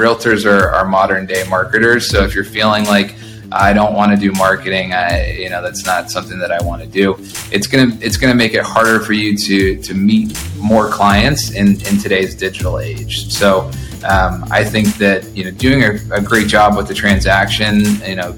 [0.00, 2.08] realtors are, are modern day marketers.
[2.08, 3.14] So if you're feeling like
[3.52, 4.92] I don't want to do marketing.
[4.92, 7.16] I, you know, that's not something that I want to do.
[7.50, 11.80] It's gonna it's gonna make it harder for you to to meet more clients in
[11.86, 13.30] in today's digital age.
[13.32, 13.70] So
[14.08, 18.16] um, I think that you know doing a, a great job with the transaction, you
[18.16, 18.36] know,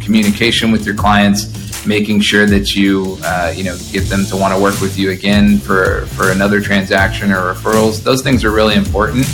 [0.00, 4.54] communication with your clients, making sure that you uh, you know get them to want
[4.54, 8.04] to work with you again for for another transaction or referrals.
[8.04, 9.26] Those things are really important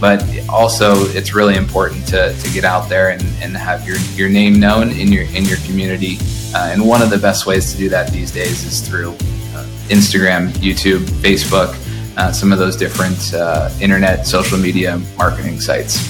[0.00, 4.28] but also it's really important to, to get out there and, and have your, your
[4.28, 6.16] name known in your in your community.
[6.54, 9.66] Uh, and one of the best ways to do that these days is through uh,
[9.88, 11.76] Instagram, YouTube, Facebook,
[12.16, 16.00] uh, some of those different uh, internet social media marketing sites.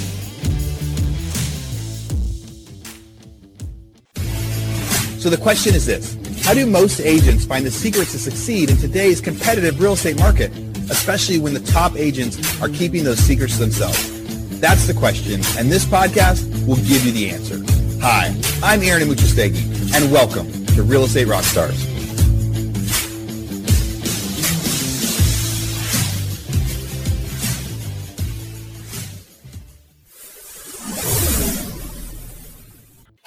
[5.21, 8.77] So the question is this How do most agents find the secrets to succeed in
[8.79, 10.70] today's competitive real estate market?
[10.91, 14.61] Especially when the top agents are keeping those secrets to themselves?
[14.61, 17.63] That's the question, and this podcast will give you the answer.
[18.01, 21.90] Hi, I'm Aaron Amuchastegui, and welcome to Real Estate Rockstars.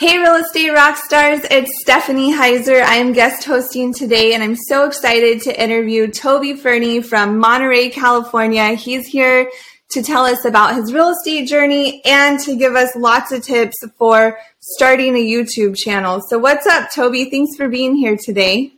[0.04, 2.84] Hey, real estate rock stars, it's Stephanie Heiser.
[2.84, 7.90] I am guest hosting today, and I'm so excited to interview Toby Fernie from Monterey,
[7.90, 8.73] California.
[8.73, 9.50] He's here
[9.92, 13.78] to tell us about his real estate journey and to give us lots of tips
[13.98, 16.20] for starting a YouTube channel.
[16.28, 17.30] So, what's up, Toby?
[17.30, 18.73] Thanks for being here today.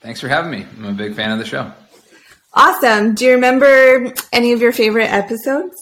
[0.00, 0.64] Thanks for having me.
[0.78, 1.72] I'm a big fan of the show.
[2.54, 3.16] Awesome.
[3.16, 5.76] Do you remember any of your favorite episodes?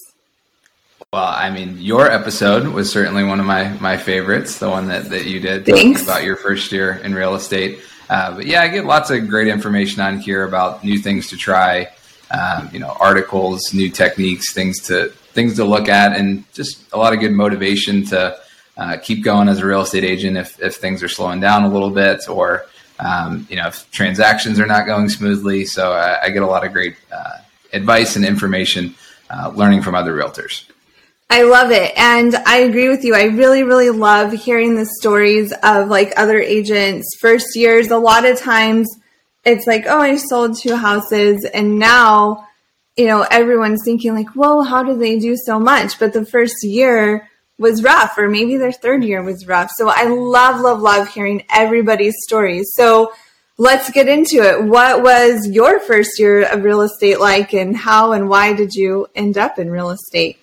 [1.13, 4.61] Well, I mean, your episode was certainly one of my my favorites.
[4.61, 5.65] The one that that you did
[6.03, 7.81] about your first year in real estate.
[8.09, 11.37] Uh, but yeah, I get lots of great information on here about new things to
[11.37, 11.89] try.
[12.31, 16.97] Um, you know, articles, new techniques, things to things to look at, and just a
[16.97, 18.39] lot of good motivation to
[18.77, 21.69] uh, keep going as a real estate agent if if things are slowing down a
[21.69, 22.67] little bit or
[23.01, 25.65] um, you know if transactions are not going smoothly.
[25.65, 27.39] So I, uh, I get a lot of great uh,
[27.73, 28.95] advice and information
[29.29, 30.71] uh, learning from other realtors.
[31.33, 31.93] I love it.
[31.97, 33.15] And I agree with you.
[33.15, 37.89] I really, really love hearing the stories of like other agents' first years.
[37.93, 38.89] A lot of times
[39.45, 41.49] it's like, oh, I sold two houses.
[41.55, 42.49] And now,
[42.97, 46.01] you know, everyone's thinking like, whoa, how do they do so much?
[46.01, 49.71] But the first year was rough, or maybe their third year was rough.
[49.77, 52.73] So I love, love, love hearing everybody's stories.
[52.75, 53.13] So
[53.57, 54.65] let's get into it.
[54.65, 59.07] What was your first year of real estate like, and how and why did you
[59.15, 60.40] end up in real estate?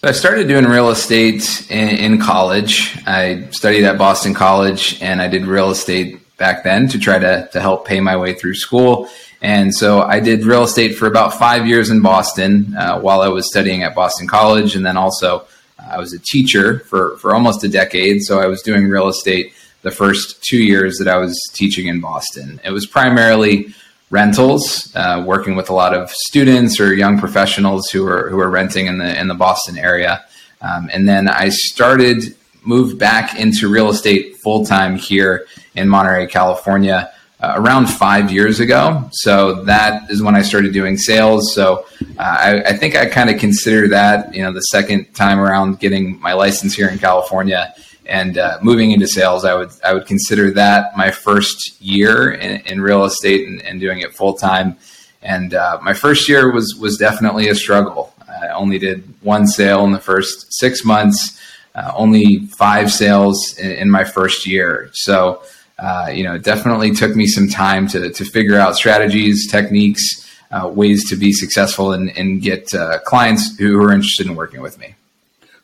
[0.00, 2.96] So I started doing real estate in, in, college.
[3.04, 7.48] I studied at Boston College and I did real estate back then to try to,
[7.50, 9.08] to help pay my way through school.
[9.42, 13.26] And so I did real estate for about five years in Boston uh, while I
[13.26, 14.76] was studying at Boston College.
[14.76, 15.46] And then also
[15.80, 18.22] uh, I was a teacher for, for almost a decade.
[18.22, 22.00] So I was doing real estate the first two years that I was teaching in
[22.00, 22.60] Boston.
[22.64, 23.74] It was primarily
[24.10, 28.50] rentals, uh, working with a lot of students or young professionals who are who are
[28.50, 30.24] renting in the in the Boston area.
[30.60, 36.26] Um, and then I started moved back into real estate full time here in Monterey,
[36.26, 37.12] California.
[37.40, 39.08] Uh, around five years ago.
[39.12, 41.54] So that is when I started doing sales.
[41.54, 41.86] So
[42.18, 45.78] uh, I, I, think I kind of consider that, you know, the second time around
[45.78, 47.72] getting my license here in California
[48.08, 52.62] and uh, moving into sales, I would I would consider that my first year in,
[52.62, 54.76] in real estate and, and, doing it full time.
[55.22, 58.14] And uh, my first year was was definitely a struggle.
[58.42, 61.38] I only did one sale in the first six months,
[61.74, 64.90] uh, only five sales in, in my first year.
[64.94, 65.42] So
[65.78, 70.24] uh, you know, it definitely took me some time to to figure out strategies, techniques.
[70.50, 74.62] Uh, ways to be successful and, and get uh, clients who are interested in working
[74.62, 74.94] with me.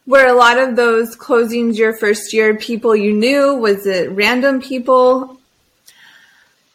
[0.06, 3.54] Were a lot of those closings your first year people you knew?
[3.54, 5.40] Was it random people?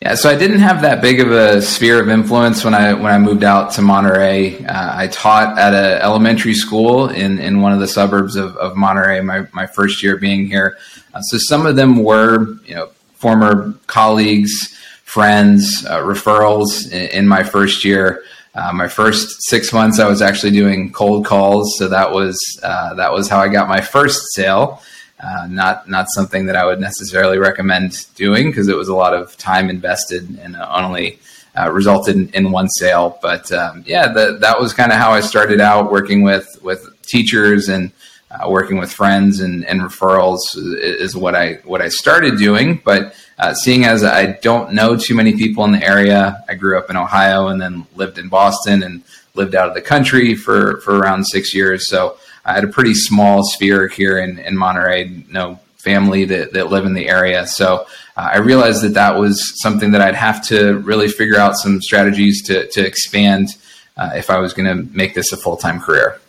[0.02, 3.12] Yeah, so I didn't have that big of a sphere of influence when I when
[3.12, 4.66] I moved out to Monterey.
[4.66, 8.78] Uh, I taught at an elementary school in, in one of the suburbs of, of
[8.78, 9.20] Monterey.
[9.20, 10.78] My my first year being here,
[11.14, 14.74] uh, so some of them were you know former colleagues,
[15.04, 18.24] friends, uh, referrals in, in, my first year.
[18.56, 22.96] Uh, my first six months, I was actually doing cold calls, so that was uh,
[22.96, 24.82] that was how I got my first sale.
[25.20, 29.14] Uh, not not something that I would necessarily recommend doing because it was a lot
[29.14, 31.20] of time invested and only
[31.58, 33.20] uh, resulted in, in, one sale.
[33.22, 36.88] But um, yeah, the, that was kind of how I started out working with with
[37.04, 37.92] teachers and
[38.32, 42.82] uh, working with friends and, and referrals is what I what I started doing.
[42.84, 46.78] But uh, seeing as I don't know too many people in the area, I grew
[46.78, 49.04] up in Ohio and then lived in Boston and
[49.34, 51.88] lived out of the country for for around six years.
[51.88, 56.70] So I had a pretty small sphere here in, in Monterey, no family that, that
[56.70, 57.48] live in the area.
[57.48, 57.86] So
[58.18, 61.82] uh, I realized that that was something that I'd have to really figure out some
[61.82, 63.56] strategies to, to expand
[63.98, 66.20] uh, if I was going to make this a full time career.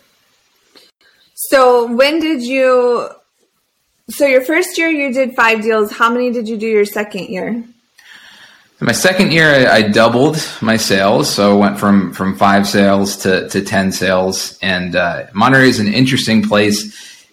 [1.49, 3.09] So when did you?
[4.09, 5.91] So your first year you did five deals.
[5.91, 7.63] How many did you do your second year?
[8.79, 13.49] My second year, I doubled my sales, so I went from from five sales to
[13.49, 14.57] to ten sales.
[14.61, 16.79] And uh, Monterey is an interesting place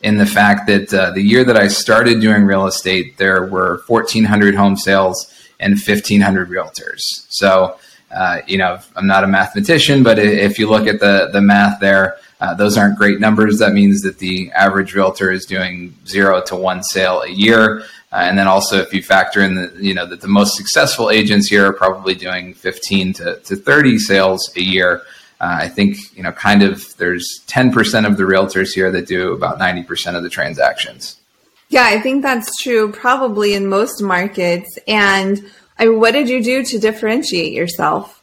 [0.03, 3.79] in the fact that uh, the year that I started doing real estate, there were
[3.87, 7.03] fourteen hundred home sales and fifteen hundred realtors.
[7.29, 7.79] So,
[8.15, 11.81] uh, you know, I'm not a mathematician, but if you look at the the math
[11.81, 13.59] there, uh, those aren't great numbers.
[13.59, 17.81] That means that the average realtor is doing zero to one sale a year.
[18.13, 21.11] Uh, and then also, if you factor in the, you know, that the most successful
[21.11, 25.03] agents here are probably doing 15 to, to 30 sales a year.
[25.41, 29.33] Uh, I think, you know, kind of there's 10% of the realtors here that do
[29.33, 31.21] about 90% of the transactions.
[31.69, 34.79] Yeah, I think that's true probably in most markets.
[34.89, 38.18] And I what did you do to differentiate yourself?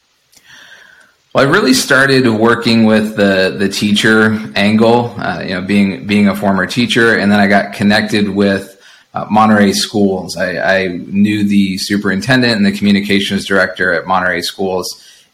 [1.35, 6.29] Well, I really started working with the the teacher angle, uh, you know, being being
[6.29, 8.81] a former teacher, and then I got connected with
[9.13, 10.37] uh, Monterey Schools.
[10.37, 14.87] I, I, knew the superintendent and the communications director at Monterey Schools,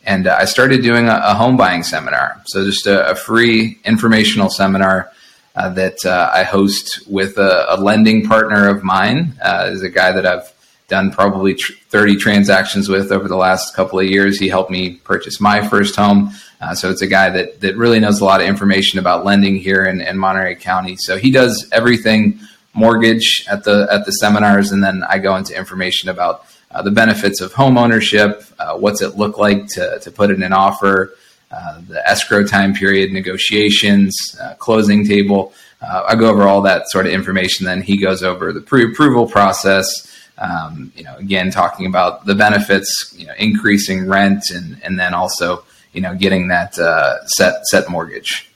[0.04, 2.42] and uh, I started doing a, a, home buying seminar.
[2.48, 5.12] So just a, a free informational seminar
[5.56, 9.36] uh, that uh, I host with a, a, lending partner of mine.
[9.40, 10.51] Uh, is a guy that I've
[10.92, 14.38] done probably tr- 30 transactions with over the last couple of years.
[14.38, 16.32] He helped me purchase my first home.
[16.62, 19.56] Uh, so it's a guy that, that really knows a lot of information about lending
[19.56, 20.96] here in, in Monterey County.
[20.98, 22.40] So he does everything
[22.74, 26.92] mortgage at the at the seminars, and then I go into information about uh, the
[26.92, 31.16] benefits of home ownership, uh, what's it look like to to put in an offer,
[31.52, 35.54] uh, the escrow time period, negotiations, uh, closing table.
[35.82, 37.66] Uh, I go over all that sort of information.
[37.66, 40.11] Then he goes over the pre-approval process.
[40.38, 45.14] Um, you know, again, talking about the benefits, you know, increasing rent, and and then
[45.14, 45.64] also
[45.94, 48.50] you know getting that uh, set set mortgage.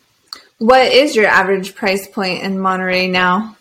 [0.57, 3.55] What is your average price point in Monterey now?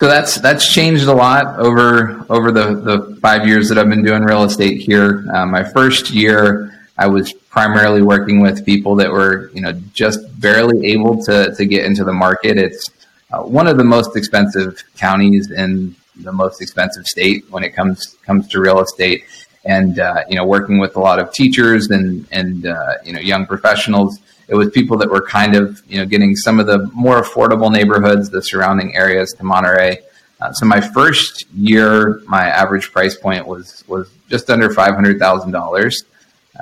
[0.00, 4.04] So that's that's changed a lot over over the, the five years that I've been
[4.04, 5.24] doing real estate here.
[5.32, 10.40] Uh, my first year, I was primarily working with people that were you know just
[10.40, 12.58] barely able to to get into the market.
[12.58, 12.88] It's
[13.32, 18.16] uh, one of the most expensive counties in the most expensive state when it comes
[18.24, 19.24] comes to real estate.
[19.64, 23.20] And uh, you know, working with a lot of teachers and and uh, you know
[23.20, 24.18] young professionals
[24.52, 27.72] it was people that were kind of you know getting some of the more affordable
[27.72, 29.98] neighborhoods, the surrounding areas to Monterey.
[30.40, 35.18] Uh, so my first year, my average price point was was just under five hundred
[35.18, 36.04] thousand uh, dollars,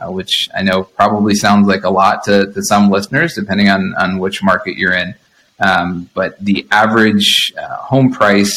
[0.06, 4.19] which I know probably sounds like a lot to, to some listeners, depending on on
[4.19, 5.14] which market you're in.
[5.58, 8.56] Um, but the average uh, home price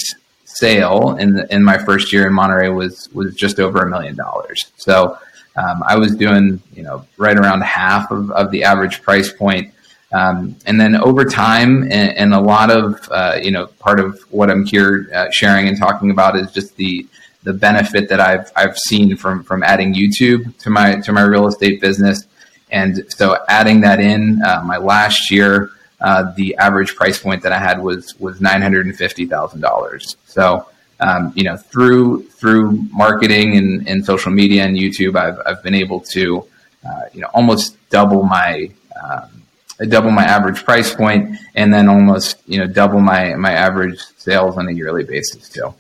[0.56, 4.16] sale in the, in my first year in Monterey was was just over a million
[4.16, 4.72] dollars.
[4.78, 5.18] So
[5.56, 9.74] um, I was doing, you know, right around half of, of the average price point.
[10.12, 14.22] Um, and then over time, and, and a lot of, uh, you know, part of
[14.30, 17.08] what I'm here uh, sharing and talking about is just the
[17.44, 21.48] the benefit that I've I've seen from from adding YouTube to my to my real
[21.48, 22.28] estate business.
[22.72, 25.72] And so adding that in, uh, my last year,
[26.04, 29.62] uh, the average price point that I had was was nine hundred and fifty thousand
[29.62, 30.18] dollars.
[30.26, 30.68] So
[31.00, 35.74] um, you know, through through marketing and, and social media and YouTube, I've, I've been
[35.74, 36.48] able to,
[36.88, 38.70] uh, you know, almost double my
[39.04, 39.44] um,
[39.90, 44.58] double my average price point, and then almost you know double my my average sales
[44.58, 45.74] on a yearly basis too.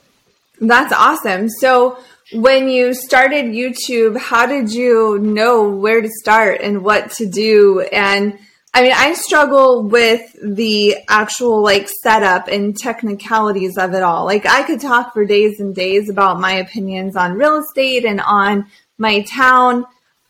[0.59, 1.49] That's awesome.
[1.49, 1.99] So
[2.33, 7.81] when you started YouTube, how did you know where to start and what to do
[7.91, 8.37] and
[8.75, 14.25] I mean, I struggle with the actual like setup and technicalities of it all.
[14.25, 18.19] Like, I could talk for days and days about my opinions on real estate and
[18.21, 18.65] on
[18.97, 19.85] my town,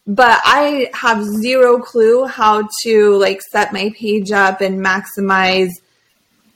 [0.06, 5.70] but I have zero clue how to like set my page up and maximize,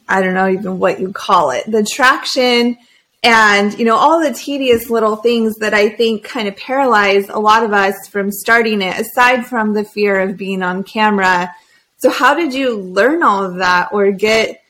[0.10, 2.78] I don't know even what you call it, the traction
[3.24, 7.40] and, you know, all the tedious little things that I think kind of paralyze a
[7.40, 11.54] lot of us from starting it, aside from the fear of being on camera
[12.00, 14.62] so, how did you learn all of that or get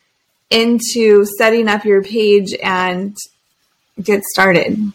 [0.50, 3.16] into setting up your page and
[4.02, 4.94] get started?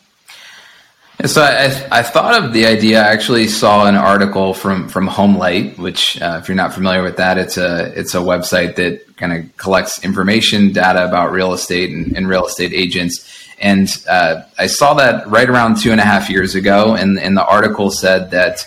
[1.27, 3.01] So I, I, thought of the idea.
[3.01, 7.17] I actually saw an article from from HomeLight, which, uh, if you're not familiar with
[7.19, 11.91] that, it's a it's a website that kind of collects information, data about real estate
[11.91, 13.47] and, and real estate agents.
[13.61, 17.37] And uh, I saw that right around two and a half years ago, and, and
[17.37, 18.67] the article said that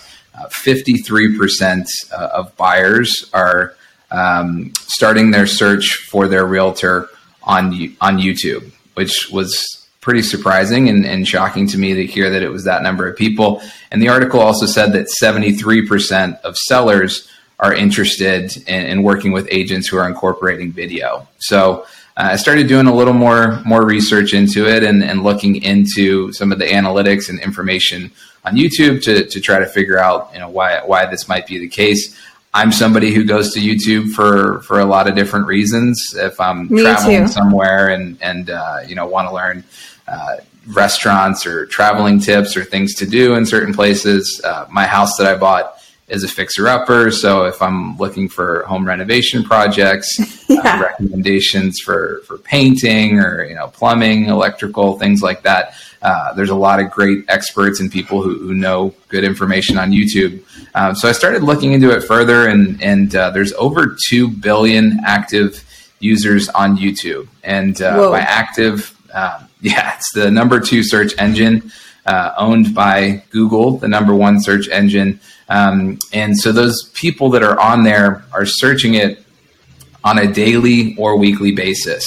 [0.51, 3.75] 53% uh, of buyers are
[4.11, 7.09] um, starting their search for their realtor
[7.43, 12.43] on on YouTube, which was pretty surprising and, and, shocking to me to hear that
[12.43, 13.59] it was that number of people.
[13.89, 17.27] And the article also said that 73% of sellers
[17.59, 21.27] are interested in, in working with agents who are incorporating video.
[21.39, 21.87] So
[22.17, 26.31] uh, I started doing a little more more research into it and, and looking into
[26.34, 28.12] some of the analytics and information
[28.43, 31.60] on YouTube to, to try to figure out you know why why this might be
[31.60, 32.17] the case.
[32.53, 36.15] I'm somebody who goes to YouTube for for a lot of different reasons.
[36.15, 37.27] If I'm Me traveling too.
[37.27, 39.63] somewhere and and uh, you know want to learn
[40.07, 44.39] uh, restaurants or traveling tips or things to do in certain places.
[44.43, 45.75] Uh, my house that I bought
[46.07, 47.09] is a fixer upper.
[47.09, 50.19] So if I'm looking for home renovation projects,
[50.50, 50.77] uh, yeah.
[50.77, 55.75] uh, recommendations for, for painting or, you know, plumbing, electrical, things like that.
[56.01, 59.91] Uh, there's a lot of great experts and people who, who know good information on
[59.91, 60.43] YouTube.
[60.75, 65.00] Um, so I started looking into it further and, and uh, there's over 2 billion
[65.05, 65.63] active
[66.00, 67.27] users on YouTube.
[67.43, 71.71] And uh, by active, um, yeah, it's the number two search engine
[72.05, 75.19] uh, owned by Google, the number one search engine.
[75.49, 79.23] Um, and so those people that are on there are searching it
[80.03, 82.05] on a daily or weekly basis.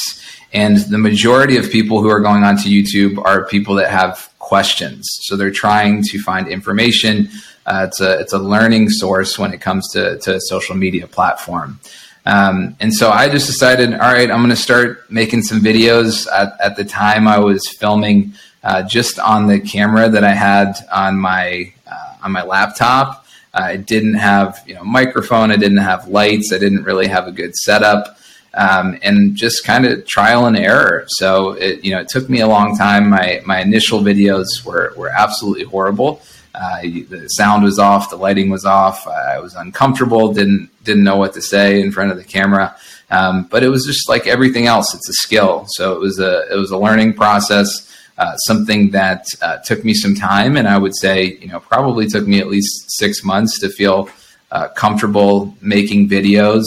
[0.52, 5.06] And the majority of people who are going onto YouTube are people that have questions.
[5.22, 7.28] So they're trying to find information.
[7.66, 11.78] Uh, it's a it's a learning source when it comes to to social media platform.
[12.24, 16.26] Um, and so I just decided, all right, I'm going to start making some videos.
[16.30, 20.74] At, at the time, I was filming uh, just on the camera that I had
[20.92, 23.26] on my uh, on my laptop.
[23.54, 25.50] I didn't have you know microphone.
[25.50, 26.52] I didn't have lights.
[26.52, 28.18] I didn't really have a good setup,
[28.54, 31.04] um, and just kind of trial and error.
[31.08, 33.10] So it you know it took me a long time.
[33.10, 36.22] My my initial videos were were absolutely horrible.
[36.54, 39.06] Uh, the sound was off, the lighting was off.
[39.06, 42.76] I was uncomfortable, didn't didn't know what to say in front of the camera.
[43.10, 45.66] Um, but it was just like everything else; it's a skill.
[45.68, 47.88] So it was a it was a learning process,
[48.18, 52.06] uh, something that uh, took me some time, and I would say, you know, probably
[52.06, 54.10] took me at least six months to feel
[54.50, 56.58] uh, comfortable making videos.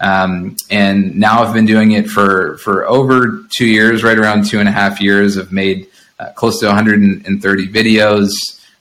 [0.00, 4.60] Um, and now I've been doing it for for over two years, right around two
[4.60, 5.38] and a half years.
[5.38, 5.88] I've made
[6.18, 8.30] uh, close to 130 videos.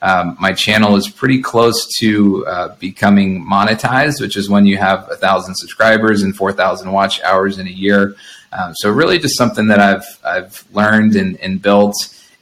[0.02, 5.10] Um, my channel is pretty close to uh, becoming monetized, which is when you have
[5.10, 8.16] a thousand subscribers and four thousand watch hours in a year.
[8.58, 11.96] Um, so really, just something that I've I've learned and, and built.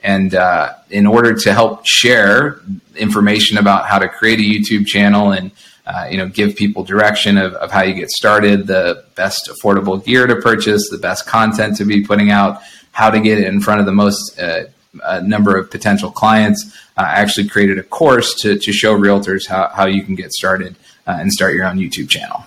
[0.04, 2.60] And uh, in order to help share
[2.96, 5.52] information about how to create a YouTube channel and
[5.86, 10.04] uh, you know give people direction of, of how you get started, the best affordable
[10.04, 13.60] gear to purchase, the best content to be putting out, how to get it in
[13.60, 14.66] front of the most uh,
[15.04, 16.74] a number of potential clients.
[16.98, 20.32] Uh, I actually created a course to, to show realtors how, how you can get
[20.32, 22.46] started uh, and start your own YouTube channel.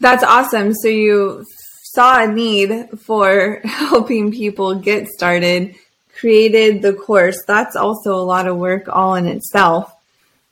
[0.00, 0.74] That's awesome.
[0.74, 1.46] So you
[1.94, 5.74] saw a need for helping people get started,
[6.18, 7.42] created the course.
[7.46, 9.94] That's also a lot of work all in itself.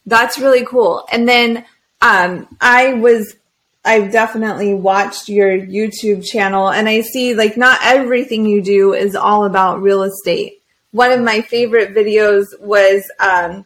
[0.06, 1.06] That's really cool.
[1.12, 1.64] And then
[2.00, 3.36] um, I was
[3.82, 9.16] I've definitely watched your YouTube channel and I see like not everything you do is
[9.16, 10.60] all about real estate
[10.92, 13.64] one of my favorite videos was um,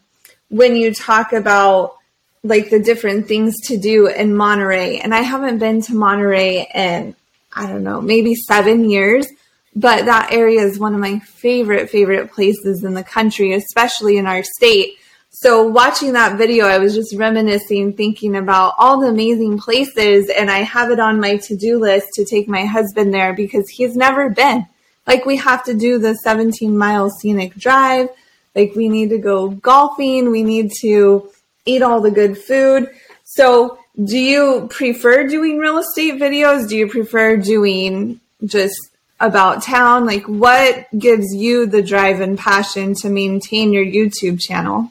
[0.49, 1.97] when you talk about
[2.43, 4.99] like the different things to do in Monterey.
[4.99, 7.16] And I haven't been to Monterey in,
[7.54, 9.26] I don't know, maybe seven years,
[9.76, 14.26] but that area is one of my favorite, favorite places in the country, especially in
[14.26, 14.96] our state.
[15.30, 20.30] So watching that video, I was just reminiscing, thinking about all the amazing places.
[20.30, 23.68] And I have it on my to do list to take my husband there because
[23.68, 24.66] he's never been.
[25.08, 28.11] Like we have to do the 17 mile scenic drive.
[28.54, 30.30] Like we need to go golfing.
[30.30, 31.30] We need to
[31.66, 32.90] eat all the good food.
[33.25, 36.68] So do you prefer doing real estate videos?
[36.68, 40.04] Do you prefer doing just about town?
[40.06, 44.90] Like what gives you the drive and passion to maintain your YouTube channel?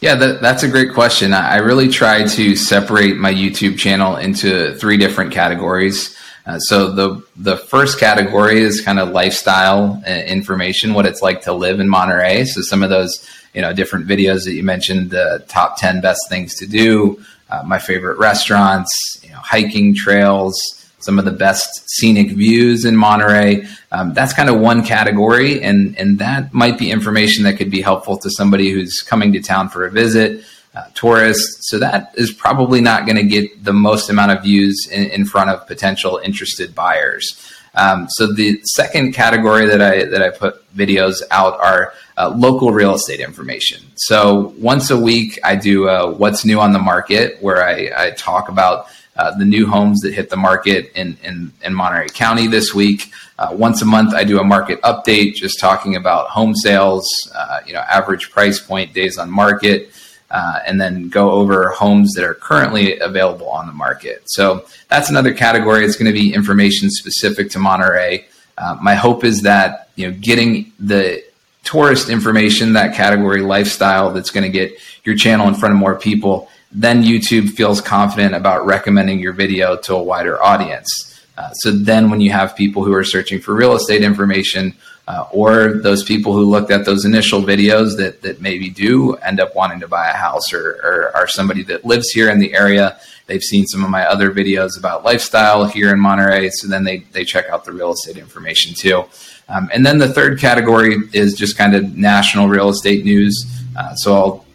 [0.00, 1.32] Yeah, that, that's a great question.
[1.32, 6.16] I really try to separate my YouTube channel into three different categories.
[6.46, 11.40] Uh, so the the first category is kind of lifestyle uh, information, what it's like
[11.42, 12.44] to live in Monterey.
[12.44, 16.20] So some of those you know different videos that you mentioned, the top ten best
[16.28, 18.90] things to do, uh, my favorite restaurants,
[19.22, 20.54] you know, hiking trails,
[20.98, 23.66] some of the best scenic views in Monterey.
[23.92, 27.82] Um, that's kind of one category, and and that might be information that could be
[27.82, 31.68] helpful to somebody who's coming to town for a visit uh, tourists.
[31.68, 35.24] So that is probably not going to get the most amount of views in, in
[35.24, 37.36] front of potential interested buyers.
[37.74, 42.70] Um, so the second category that I that I put videos out are uh, local
[42.70, 43.82] real estate information.
[43.96, 48.10] So once a week, I do uh, what's new on the market, where I, I
[48.12, 52.46] talk about uh, the new homes that hit the market in, in, in Monterey County
[52.46, 53.12] this week.
[53.38, 57.60] Uh, once a month, I do a market update, just talking about home sales, uh,
[57.66, 59.90] you know, average price point, days on market,
[60.34, 64.20] uh, and then go over homes that are currently available on the market.
[64.26, 65.84] So that's another category.
[65.84, 68.26] It's going to be information specific to Monterey.
[68.58, 71.22] Uh, my hope is that you know, getting the
[71.62, 75.96] tourist information, that category lifestyle, that's going to get your channel in front of more
[75.96, 76.48] people.
[76.72, 80.90] Then YouTube feels confident about recommending your video to a wider audience.
[81.38, 84.74] Uh, so then, when you have people who are searching for real estate information,
[85.06, 89.38] uh, or those people who looked at those initial videos that that maybe do end
[89.38, 92.54] up wanting to buy a house, or, or are somebody that lives here in the
[92.54, 96.84] area, they've seen some of my other videos about lifestyle here in Monterey, so then
[96.84, 99.04] they they check out the real estate information too.
[99.48, 103.44] Um, and then the third category is just kind of national real estate news.
[103.76, 104.46] Uh, so I'll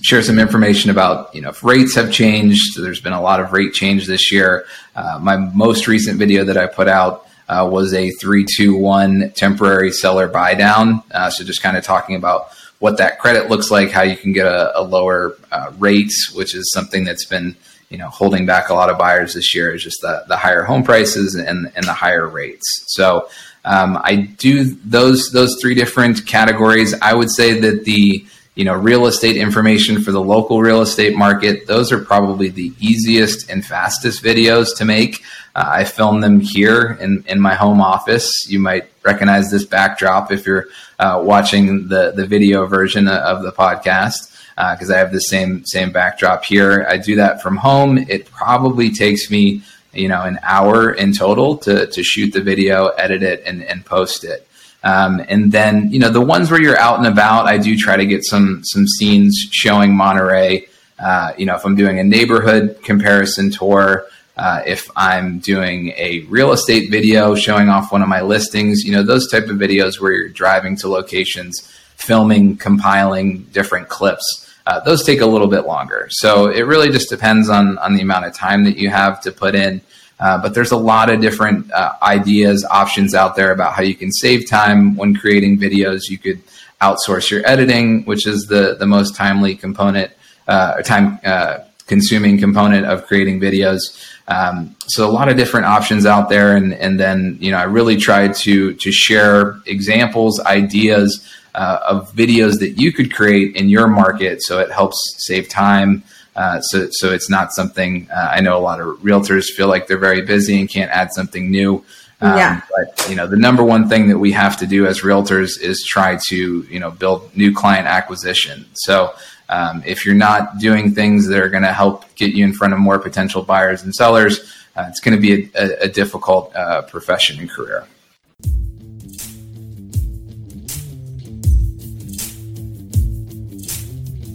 [0.00, 2.76] share some information about you know if rates have changed.
[2.76, 4.64] There's been a lot of rate change this year.
[4.96, 9.30] Uh, my most recent video that I put out uh, was a three two one
[9.34, 11.02] temporary seller buy down.
[11.10, 14.32] Uh, so just kind of talking about what that credit looks like, how you can
[14.32, 17.54] get a, a lower uh, rate, which is something that's been
[17.90, 19.74] you know holding back a lot of buyers this year.
[19.74, 22.66] Is just the the higher home prices and and the higher rates.
[22.86, 23.28] So.
[23.64, 26.94] Um, I do those those three different categories.
[27.00, 31.16] I would say that the you know, real estate information for the local real estate
[31.16, 31.66] market.
[31.66, 35.22] Those are probably the easiest and fastest videos to make.
[35.54, 38.30] Uh, I film them here in, in my home office.
[38.48, 40.66] You might recognize this backdrop if you're
[40.98, 45.64] uh, watching the, the video version of the podcast because uh, I have the same
[45.64, 46.86] same backdrop here.
[46.88, 47.98] I do that from home.
[47.98, 52.88] It probably takes me you know an hour in total to to shoot the video,
[52.88, 54.46] edit it, and, and post it.
[54.84, 57.96] Um, and then, you know, the ones where you're out and about, I do try
[57.96, 60.66] to get some some scenes showing Monterey.
[60.98, 66.20] Uh, you know, if I'm doing a neighborhood comparison tour, uh, if I'm doing a
[66.28, 70.00] real estate video showing off one of my listings, you know, those type of videos
[70.00, 71.60] where you're driving to locations,
[71.96, 74.48] filming, compiling different clips.
[74.66, 76.06] Uh, those take a little bit longer.
[76.10, 79.32] So it really just depends on on the amount of time that you have to
[79.32, 79.80] put in.
[80.20, 83.94] Uh, but there's a lot of different uh, ideas, options out there about how you
[83.94, 86.08] can save time when creating videos.
[86.08, 86.40] You could
[86.80, 90.12] outsource your editing, which is the the most timely component,
[90.46, 93.80] uh, time uh, consuming component of creating videos.
[94.28, 97.64] Um, so a lot of different options out there, and and then you know I
[97.64, 103.68] really try to to share examples, ideas uh, of videos that you could create in
[103.68, 106.02] your market, so it helps save time.
[106.34, 109.86] Uh, so, so it's not something uh, I know a lot of realtors feel like
[109.86, 111.84] they're very busy and can't add something new.
[112.22, 112.60] Um, yeah.
[112.74, 115.84] But you know, the number one thing that we have to do as realtors is
[115.86, 118.64] try to you know build new client acquisition.
[118.74, 119.12] So
[119.52, 122.72] um, if you're not doing things that are going to help get you in front
[122.72, 126.56] of more potential buyers and sellers, uh, it's going to be a, a, a difficult
[126.56, 127.86] uh, profession and career.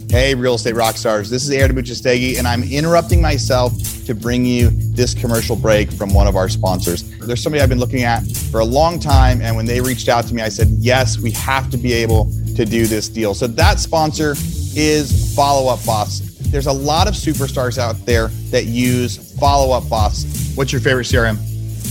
[0.08, 1.28] Hey, real estate rock stars.
[1.28, 3.72] This is Aaron Amuchastegui, and I'm interrupting myself
[4.06, 7.10] to bring you this commercial break from one of our sponsors.
[7.18, 10.26] There's somebody I've been looking at for a long time, and when they reached out
[10.28, 13.34] to me, I said, Yes, we have to be able to do this deal.
[13.34, 14.34] So that sponsor
[14.78, 16.20] is Follow Up Boss.
[16.52, 20.24] There's a lot of superstars out there that use Follow Up Boss.
[20.54, 21.36] What's your favorite CRM?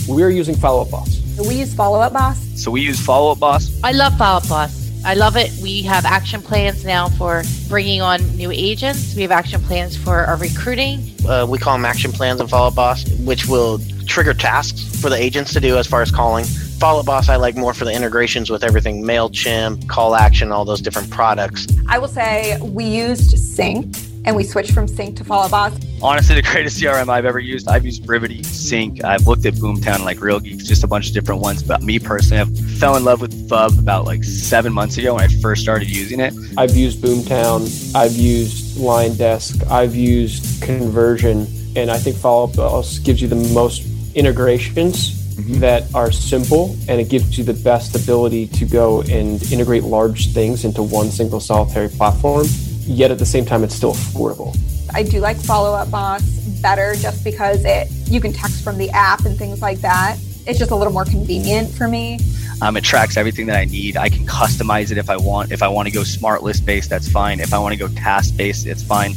[0.08, 1.21] We're using Follow Up Boss.
[1.38, 2.39] We use Follow Up Boss.
[2.56, 3.78] So we use Follow Up Boss.
[3.84, 4.88] I love Follow Up Boss.
[5.06, 5.52] I love it.
[5.62, 9.15] We have action plans now for bringing on new agents.
[9.15, 11.13] We have action plans for our recruiting.
[11.28, 15.10] Uh, we call them action plans and follow up Boss, which will trigger tasks for
[15.10, 16.45] the agents to do as far as calling.
[16.78, 20.80] Follow Boss, I like more for the integrations with everything MailChimp, Call Action, all those
[20.80, 21.66] different products.
[21.88, 25.74] I will say we used Sync and we switched from Sync to Follow Boss.
[26.04, 27.68] Honestly, the greatest CRM I've ever used.
[27.68, 29.04] I've used Brivity, Sync.
[29.04, 31.63] I've looked at Boomtown, like Real Geeks, just a bunch of different ones.
[31.63, 32.46] But me personally, I
[32.78, 36.20] fell in love with Fub about like seven months ago when I first started using
[36.20, 36.32] it.
[36.58, 37.96] I've used Boomtown.
[37.96, 39.68] I've used LionDesk.
[39.72, 45.60] I've used Conversion, and I think Follow Boss gives you the most integrations Mm-hmm.
[45.60, 50.34] that are simple and it gives you the best ability to go and integrate large
[50.34, 52.47] things into one single solitary platform
[52.88, 54.58] yet at the same time, it's still affordable.
[54.93, 56.23] I do like Follow Up Boss
[56.62, 60.17] better just because it you can text from the app and things like that.
[60.47, 62.19] It's just a little more convenient for me.
[62.62, 63.97] Um, it tracks everything that I need.
[63.97, 65.52] I can customize it if I want.
[65.52, 67.41] If I want to go smart list based, that's fine.
[67.41, 69.12] If I want to go task based, it's fine.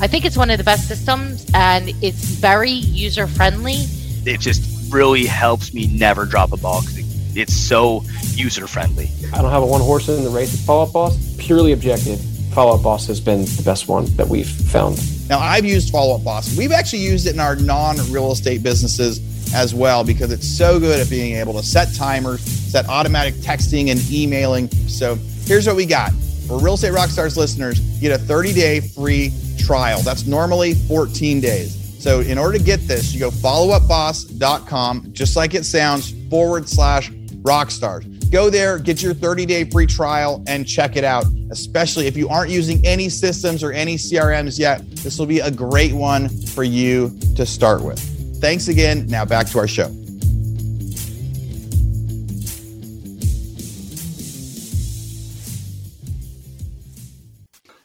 [0.00, 3.86] I think it's one of the best systems and it's very user friendly.
[4.26, 9.10] It just really helps me never drop a ball because it's so user friendly.
[9.32, 11.36] I don't have a one horse in the race at Follow Up Boss.
[11.36, 12.20] Purely objective
[12.52, 14.98] Follow Up Boss has been the best one that we've found.
[15.28, 16.56] Now, I've used Follow Up Boss.
[16.56, 19.20] We've actually used it in our non real estate businesses
[19.54, 23.90] as well because it's so good at being able to set timers, set automatic texting
[23.90, 24.68] and emailing.
[24.88, 26.12] So here's what we got.
[26.46, 30.00] For Real Estate Rockstars listeners, you get a 30 day free trial.
[30.00, 31.85] That's normally 14 days.
[32.06, 37.10] So in order to get this, you go followupboss.com, just like it sounds, forward slash
[37.42, 38.30] rockstars.
[38.30, 41.24] Go there, get your 30 day free trial, and check it out.
[41.50, 45.50] Especially if you aren't using any systems or any CRMs yet, this will be a
[45.50, 47.98] great one for you to start with.
[48.40, 49.08] Thanks again.
[49.08, 49.92] Now back to our show.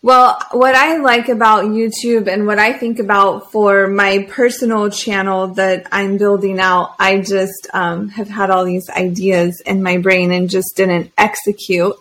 [0.04, 5.50] Well, what I like about YouTube and what I think about for my personal channel
[5.50, 10.32] that I'm building out, I just um, have had all these ideas in my brain
[10.32, 11.94] and just didn't execute.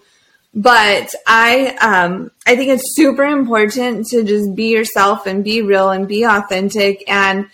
[0.54, 5.90] But I, um, I think it's super important to just be yourself and be real
[5.90, 7.50] and be authentic and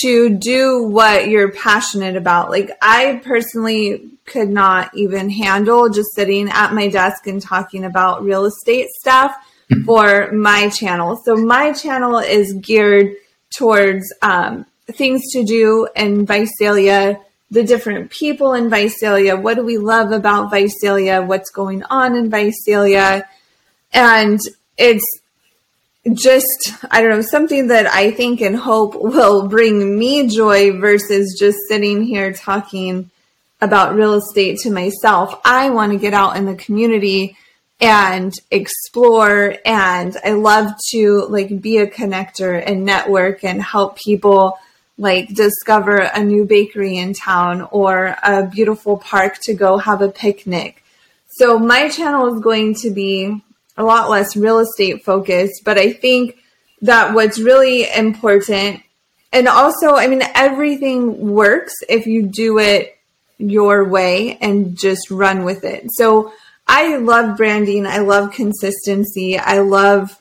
[0.00, 2.48] to do what you're passionate about.
[2.48, 8.24] Like I personally could not even handle just sitting at my desk and talking about
[8.24, 9.36] real estate stuff
[9.84, 11.20] for my channel.
[11.24, 13.16] So my channel is geared
[13.56, 19.36] towards um, things to do in Visalia, the different people in Visalia.
[19.36, 21.22] What do we love about Visalia?
[21.22, 23.28] What's going on in Visalia?
[23.92, 24.38] And
[24.76, 25.04] it's
[26.12, 31.36] just, I don't know, something that I think and hope will bring me joy versus
[31.38, 33.10] just sitting here talking
[33.60, 35.38] about real estate to myself.
[35.44, 37.36] I want to get out in the community
[37.80, 44.58] and explore and I love to like be a connector and network and help people
[44.98, 50.10] like discover a new bakery in town or a beautiful park to go have a
[50.10, 50.84] picnic.
[51.28, 53.42] So my channel is going to be
[53.78, 56.36] a lot less real estate focused, but I think
[56.82, 58.82] that what's really important
[59.32, 62.98] and also, I mean, everything works if you do it
[63.38, 65.86] your way and just run with it.
[65.92, 66.32] So
[66.72, 67.84] I love branding.
[67.84, 69.36] I love consistency.
[69.36, 70.16] I love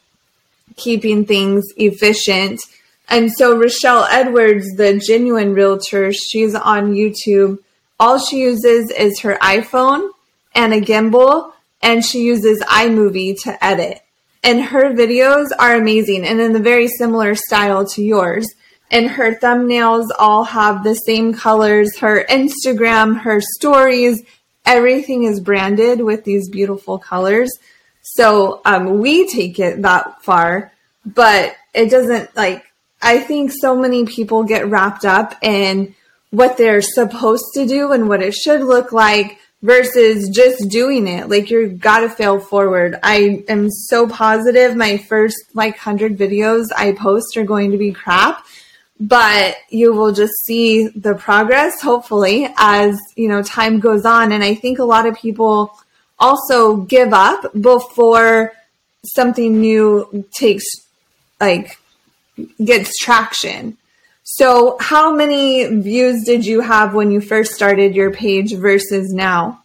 [0.76, 2.60] keeping things efficient.
[3.08, 7.60] And so Rochelle Edwards, the genuine realtor, she's on YouTube.
[8.00, 10.10] All she uses is her iPhone
[10.56, 11.52] and a gimbal,
[11.84, 14.02] and she uses iMovie to edit.
[14.44, 18.48] And her videos are amazing and in a very similar style to yours.
[18.90, 22.00] And her thumbnails all have the same colors.
[22.00, 24.24] Her Instagram, her stories,
[24.70, 27.52] everything is branded with these beautiful colors.
[28.02, 30.72] So um, we take it that far,
[31.06, 32.64] but it doesn't like,
[33.02, 35.96] I think so many people get wrapped up in
[36.30, 41.30] what they're supposed to do and what it should look like versus just doing it.
[41.30, 43.00] Like you're got to fail forward.
[43.02, 47.92] I am so positive my first like 100 videos I post are going to be
[47.92, 48.46] crap
[49.00, 54.44] but you will just see the progress hopefully as you know time goes on and
[54.44, 55.78] i think a lot of people
[56.20, 58.52] also give up before
[59.06, 60.66] something new takes
[61.40, 61.80] like
[62.64, 63.78] gets traction
[64.24, 69.64] so how many views did you have when you first started your page versus now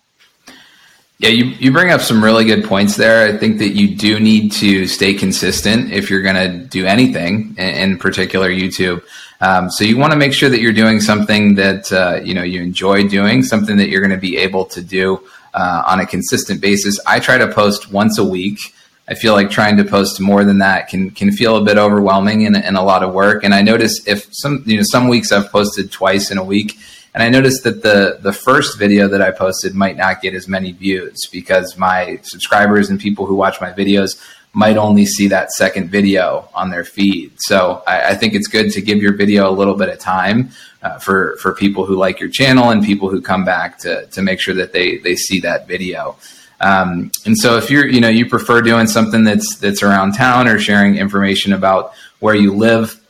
[1.18, 3.26] yeah, you, you bring up some really good points there.
[3.26, 7.54] I think that you do need to stay consistent if you're going to do anything,
[7.56, 9.02] in, in particular YouTube.
[9.44, 12.42] Um, so you want to make sure that you're doing something that uh, you know
[12.42, 15.20] you enjoy doing, something that you're going to be able to do
[15.52, 16.98] uh, on a consistent basis.
[17.06, 18.58] I try to post once a week.
[19.06, 22.46] I feel like trying to post more than that can can feel a bit overwhelming
[22.46, 23.44] and, and a lot of work.
[23.44, 26.78] And I notice if some you know some weeks I've posted twice in a week,
[27.12, 30.48] and I noticed that the the first video that I posted might not get as
[30.48, 34.18] many views because my subscribers and people who watch my videos
[34.54, 37.32] might only see that second video on their feed.
[37.38, 40.50] So I, I think it's good to give your video a little bit of time
[40.82, 44.22] uh, for for people who like your channel and people who come back to to
[44.22, 46.16] make sure that they they see that video.
[46.60, 50.48] Um, and so if you're you know you prefer doing something that's that's around town
[50.48, 53.03] or sharing information about where you live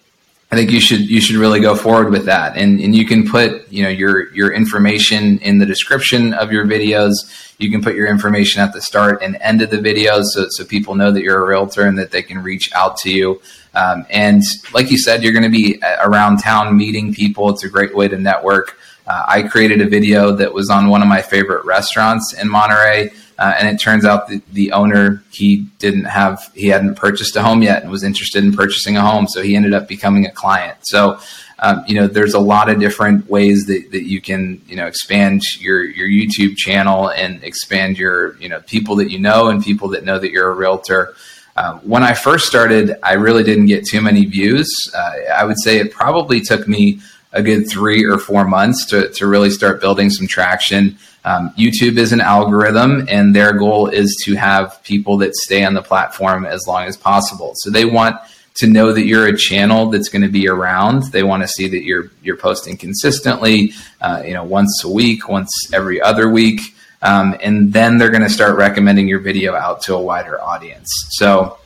[0.53, 3.29] I think you should you should really go forward with that, and and you can
[3.29, 7.13] put you know your your information in the description of your videos.
[7.59, 10.65] You can put your information at the start and end of the videos, so so
[10.65, 13.41] people know that you're a realtor and that they can reach out to you.
[13.75, 17.51] Um, and like you said, you're going to be around town meeting people.
[17.51, 18.79] It's a great way to network.
[19.07, 23.11] Uh, I created a video that was on one of my favorite restaurants in Monterey.
[23.39, 27.43] Uh, and it turns out that the owner he didn't have he hadn't purchased a
[27.43, 30.31] home yet and was interested in purchasing a home so he ended up becoming a
[30.31, 31.19] client so
[31.59, 34.87] um, you know there's a lot of different ways that, that you can you know
[34.87, 39.65] expand your your youtube channel and expand your you know people that you know and
[39.65, 41.15] people that know that you're a realtor
[41.57, 44.69] uh, when I first started, I really didn't get too many views.
[44.93, 47.01] Uh, I would say it probably took me
[47.33, 50.97] a good three or four months to, to really start building some traction.
[51.25, 55.75] Um, YouTube is an algorithm, and their goal is to have people that stay on
[55.75, 57.53] the platform as long as possible.
[57.57, 58.17] So they want
[58.57, 61.05] to know that you're a channel that's going to be around.
[61.13, 65.29] They want to see that you're you're posting consistently, uh, you know, once a week,
[65.29, 66.61] once every other week,
[67.03, 70.89] um, and then they're going to start recommending your video out to a wider audience.
[71.11, 71.59] So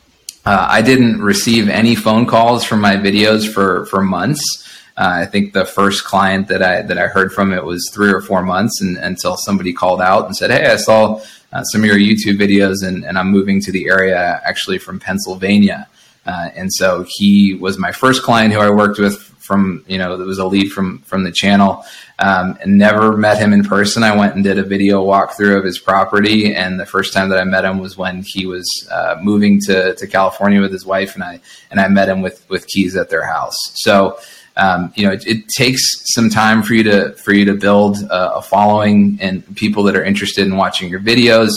[0.46, 4.67] uh, I didn't receive any phone calls from my videos for for months.
[4.98, 8.12] Uh, I think the first client that I that I heard from it was three
[8.12, 11.20] or four months, and, until somebody called out and said, "Hey, I saw
[11.52, 14.98] uh, some of your YouTube videos, and, and, I'm moving to the area actually from
[14.98, 15.86] Pennsylvania."
[16.26, 20.16] Uh, and so he was my first client who I worked with from you know
[20.16, 21.84] that was a lead from from the channel.
[22.20, 24.02] Um, and never met him in person.
[24.02, 27.38] I went and did a video walkthrough of his property, and the first time that
[27.38, 31.14] I met him was when he was uh, moving to to California with his wife,
[31.14, 31.38] and I
[31.70, 33.56] and I met him with with keys at their house.
[33.74, 34.18] So
[34.58, 35.82] um, you know, it, it, takes
[36.14, 39.96] some time for you to for you to build a, a following and people that
[39.96, 41.52] are interested in watching your videos.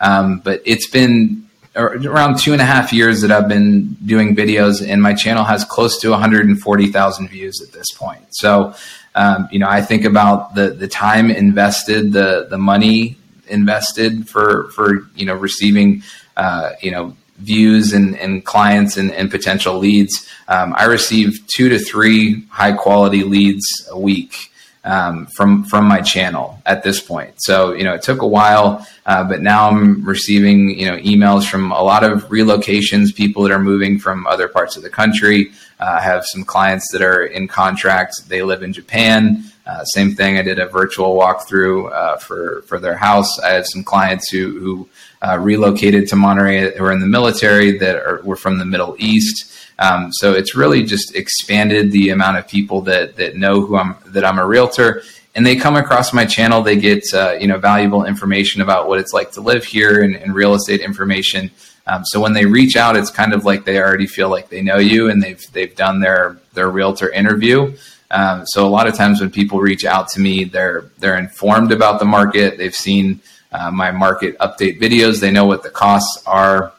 [0.00, 4.86] Um, but it's been around two and a half years that I've been doing videos,
[4.86, 8.24] and my channel has close to 140,000 views at this point.
[8.30, 8.74] So,
[9.14, 14.70] um, you know, I think about the the time invested, the the money invested for
[14.70, 16.02] for you know receiving,
[16.38, 20.28] uh, you know views and, and clients and, and potential leads.
[20.48, 24.50] Um, I receive two to three high quality leads a week
[24.86, 27.34] um, from from my channel at this point.
[27.38, 31.44] So you know it took a while, uh, but now I'm receiving you know emails
[31.48, 35.50] from a lot of relocations, people that are moving from other parts of the country.
[35.80, 39.44] Uh, I have some clients that are in contract; they live in Japan.
[39.66, 40.38] Uh, same thing.
[40.38, 43.40] I did a virtual walkthrough uh, for for their house.
[43.40, 44.88] I have some clients who who
[45.22, 49.52] uh, relocated to Monterey or in the military that are, were from the Middle East.
[49.78, 53.96] Um, so it's really just expanded the amount of people that that know who I'm
[54.06, 55.02] that I'm a realtor,
[55.34, 56.62] and they come across my channel.
[56.62, 60.16] They get uh, you know valuable information about what it's like to live here and,
[60.16, 61.50] and real estate information.
[61.86, 64.62] Um, so when they reach out, it's kind of like they already feel like they
[64.62, 67.76] know you and they've they've done their their realtor interview.
[68.10, 71.72] Um, so a lot of times when people reach out to me, they're they're informed
[71.72, 72.56] about the market.
[72.56, 73.20] They've seen
[73.56, 75.20] uh, my market update videos.
[75.20, 76.72] They know what the costs are,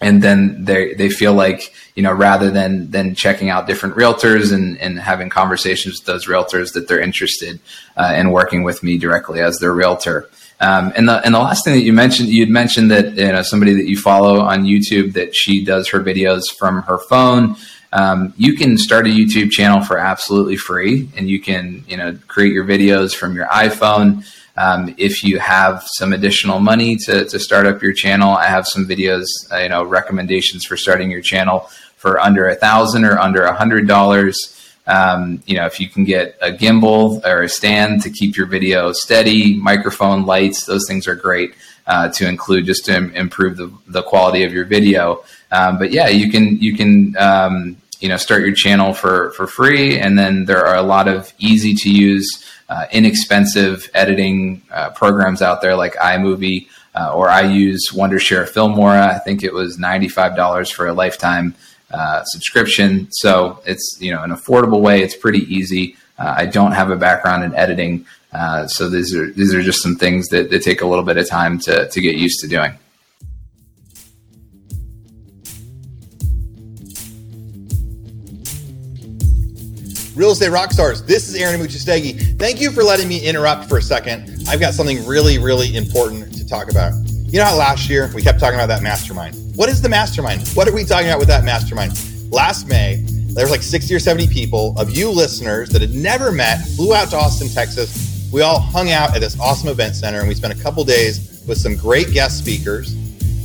[0.00, 4.52] and then they they feel like you know rather than than checking out different realtors
[4.52, 7.58] and and having conversations with those realtors that they're interested
[7.96, 10.30] uh, in working with me directly as their realtor.
[10.60, 13.42] Um, and the and the last thing that you mentioned, you'd mentioned that you know
[13.42, 17.56] somebody that you follow on YouTube that she does her videos from her phone.
[17.92, 22.16] Um, you can start a YouTube channel for absolutely free, and you can you know
[22.28, 24.24] create your videos from your iPhone.
[24.56, 28.66] Um, if you have some additional money to, to start up your channel, I have
[28.66, 33.18] some videos, uh, you know, recommendations for starting your channel for under a thousand or
[33.18, 34.58] under a hundred dollars.
[34.86, 38.46] Um, you know, if you can get a gimbal or a stand to keep your
[38.46, 41.54] video steady, microphone, lights, those things are great
[41.86, 45.24] uh, to include just to Im- improve the, the quality of your video.
[45.50, 49.46] Um, but yeah, you can you can um, you know start your channel for for
[49.46, 54.90] free, and then there are a lot of easy to use uh, inexpensive editing uh,
[54.90, 59.14] programs out there like iMovie, uh, or I use Wondershare Filmora.
[59.14, 61.54] I think it was $95 for a lifetime
[61.92, 63.06] uh, subscription.
[63.12, 65.02] So it's you know an affordable way.
[65.02, 65.96] It's pretty easy.
[66.18, 69.80] Uh, I don't have a background in editing, uh, so these are these are just
[69.80, 72.48] some things that, that take a little bit of time to to get used to
[72.48, 72.76] doing.
[80.14, 81.02] Real Estate rock stars.
[81.02, 82.38] this is Aaron Amuchastegui.
[82.38, 84.44] Thank you for letting me interrupt for a second.
[84.46, 86.92] I've got something really, really important to talk about.
[87.06, 89.34] You know how last year we kept talking about that mastermind?
[89.56, 90.46] What is the mastermind?
[90.48, 91.98] What are we talking about with that mastermind?
[92.30, 96.30] Last May, there was like 60 or 70 people of you listeners that had never
[96.30, 98.28] met, flew out to Austin, Texas.
[98.30, 101.42] We all hung out at this awesome event center and we spent a couple days
[101.48, 102.94] with some great guest speakers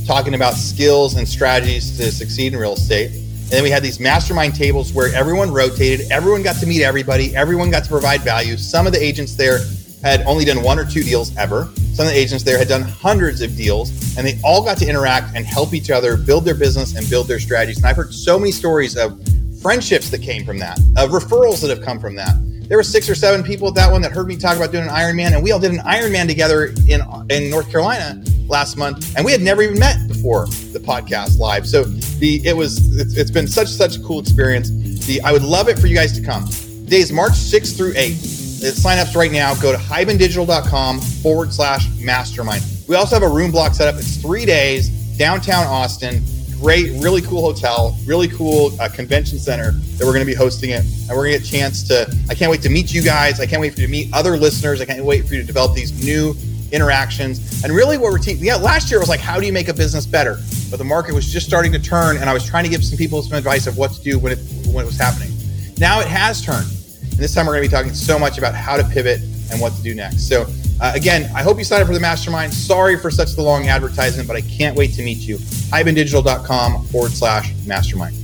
[0.06, 3.10] talking about skills and strategies to succeed in real estate.
[3.48, 7.34] And then we had these mastermind tables where everyone rotated, everyone got to meet everybody,
[7.34, 8.58] everyone got to provide value.
[8.58, 9.60] Some of the agents there
[10.02, 11.70] had only done one or two deals ever.
[11.94, 14.86] Some of the agents there had done hundreds of deals, and they all got to
[14.86, 17.78] interact and help each other build their business and build their strategies.
[17.78, 19.18] And I've heard so many stories of
[19.62, 22.36] friendships that came from that, of referrals that have come from that.
[22.68, 24.84] There were six or seven people at that one that heard me talk about doing
[24.84, 29.16] an Ironman, and we all did an Ironman together in in North Carolina last month,
[29.16, 31.66] and we had never even met before the podcast live.
[31.66, 31.84] So
[32.18, 34.70] the it was it's, it's been such such a cool experience.
[35.06, 36.44] The I would love it for you guys to come.
[36.86, 38.60] Days March 6th through 8th.
[38.60, 39.54] The signups right now.
[39.54, 42.64] Go to hibandigital.com forward slash mastermind.
[42.88, 43.96] We also have a room block set up.
[43.96, 46.22] It's three days downtown Austin.
[46.58, 50.70] great, really cool hotel, really cool uh, convention center that we're going to be hosting
[50.70, 50.80] it.
[50.80, 53.40] And we're going to get a chance to, I can't wait to meet you guys.
[53.40, 54.80] I can't wait for you to meet other listeners.
[54.80, 56.34] I can't wait for you to develop these new
[56.72, 57.62] interactions.
[57.64, 59.74] And really, what we're teaching, yeah, last year was like, how do you make a
[59.74, 60.38] business better?
[60.70, 62.98] But the market was just starting to turn, and I was trying to give some
[62.98, 64.38] people some advice of what to do when it
[64.72, 65.32] when it was happening.
[65.78, 66.68] Now it has turned,
[67.02, 69.60] and this time we're going to be talking so much about how to pivot and
[69.60, 70.28] what to do next.
[70.28, 70.46] So.
[70.80, 72.54] Uh, again, I hope you sign up for the mastermind.
[72.54, 75.38] Sorry for such the long advertisement, but I can't wait to meet you.
[75.38, 78.14] hibandigital.com forward slash mastermind.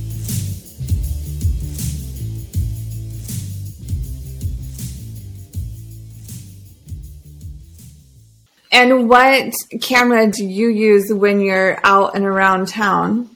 [8.75, 13.29] And what camera do you use when you're out and around town?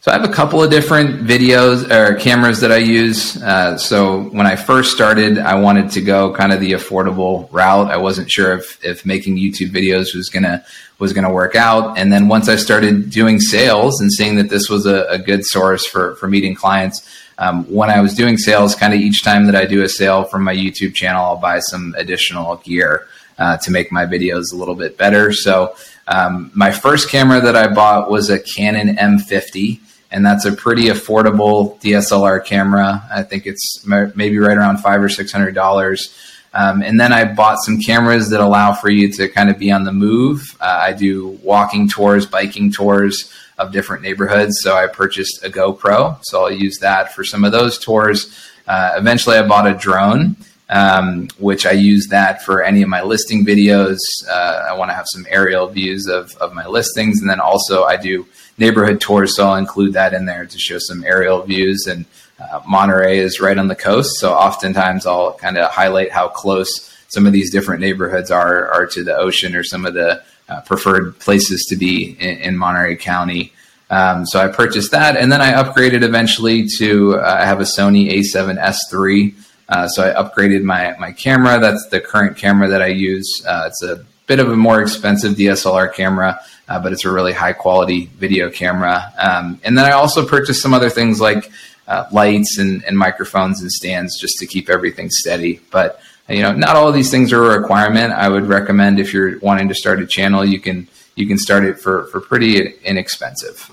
[0.00, 3.36] So I have a couple of different videos or cameras that I use.
[3.42, 7.90] Uh, so when I first started, I wanted to go kind of the affordable route.
[7.90, 10.64] I wasn't sure if, if making YouTube videos was gonna
[11.00, 11.98] was gonna work out.
[11.98, 15.44] And then once I started doing sales and seeing that this was a, a good
[15.46, 17.04] source for for meeting clients,
[17.38, 20.22] um, when I was doing sales, kind of each time that I do a sale
[20.22, 24.56] from my YouTube channel, I'll buy some additional gear uh, to make my videos a
[24.56, 25.32] little bit better.
[25.32, 25.74] So
[26.06, 30.84] um, my first camera that I bought was a Canon M50 and that's a pretty
[30.84, 33.04] affordable DSLR camera.
[33.10, 36.14] I think it's maybe right around five or six hundred dollars.
[36.54, 39.70] Um, and then I bought some cameras that allow for you to kind of be
[39.70, 40.56] on the move.
[40.60, 44.60] Uh, I do walking tours, biking tours of different neighborhoods.
[44.62, 46.18] So I purchased a GoPro.
[46.22, 48.34] So I'll use that for some of those tours.
[48.66, 50.36] Uh, eventually, I bought a drone
[50.70, 53.98] um, which I use that for any of my listing videos.
[54.28, 57.20] Uh, I want to have some aerial views of, of my listings.
[57.20, 58.26] And then also I do
[58.58, 61.86] neighborhood tours, so I'll include that in there to show some aerial views.
[61.86, 62.04] And
[62.38, 66.94] uh, Monterey is right on the coast, so oftentimes I'll kind of highlight how close
[67.08, 70.60] some of these different neighborhoods are, are to the ocean or some of the uh,
[70.62, 73.52] preferred places to be in, in Monterey County.
[73.90, 77.64] Um, so I purchased that, and then I upgraded eventually to uh, I have a
[77.64, 79.34] Sony A7S III.
[79.68, 81.58] Uh, so I upgraded my my camera.
[81.58, 83.42] That's the current camera that I use.
[83.46, 87.32] Uh, it's a bit of a more expensive DSLR camera, uh, but it's a really
[87.32, 89.12] high quality video camera.
[89.18, 91.50] Um, and then I also purchased some other things like
[91.88, 95.60] uh, lights and, and, microphones and stands just to keep everything steady.
[95.70, 98.12] But you know, not all of these things are a requirement.
[98.12, 101.64] I would recommend if you're wanting to start a channel, you can you can start
[101.64, 103.70] it for for pretty inexpensive.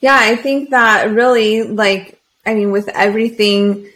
[0.00, 3.88] Yeah, I think that really like I mean with everything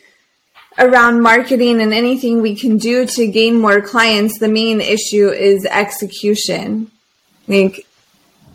[0.78, 5.64] around marketing and anything we can do to gain more clients, the main issue is
[5.66, 6.90] execution.
[7.48, 7.86] Like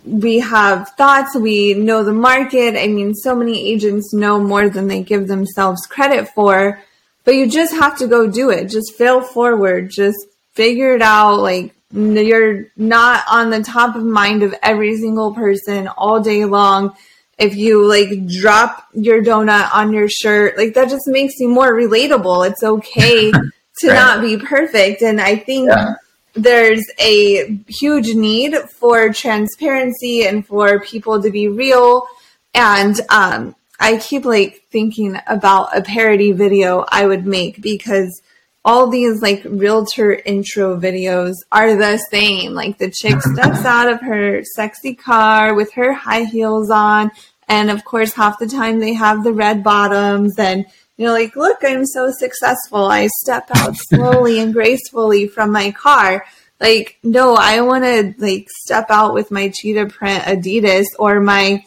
[0.05, 2.75] we have thoughts, we know the market.
[2.79, 6.81] I mean, so many agents know more than they give themselves credit for,
[7.23, 8.65] but you just have to go do it.
[8.65, 9.89] Just fail forward.
[9.89, 10.17] Just
[10.53, 11.39] figure it out.
[11.39, 16.95] Like you're not on the top of mind of every single person all day long
[17.41, 21.73] if you like drop your donut on your shirt, like that just makes you more
[21.73, 22.47] relatable.
[22.47, 23.31] It's okay
[23.79, 23.93] to right.
[23.93, 25.01] not be perfect.
[25.01, 25.95] And I think yeah.
[26.33, 32.07] there's a huge need for transparency and for people to be real.
[32.53, 38.21] And um, I keep like thinking about a parody video I would make because
[38.63, 42.53] all these like realtor intro videos are the same.
[42.53, 47.09] Like the chick steps out of her sexy car with her high heels on
[47.51, 51.57] and of course, half the time they have the red bottoms and you're like, look,
[51.63, 52.85] I'm so successful.
[52.85, 56.23] I step out slowly and gracefully from my car.
[56.61, 61.65] Like, no, I want to like step out with my cheetah print Adidas or my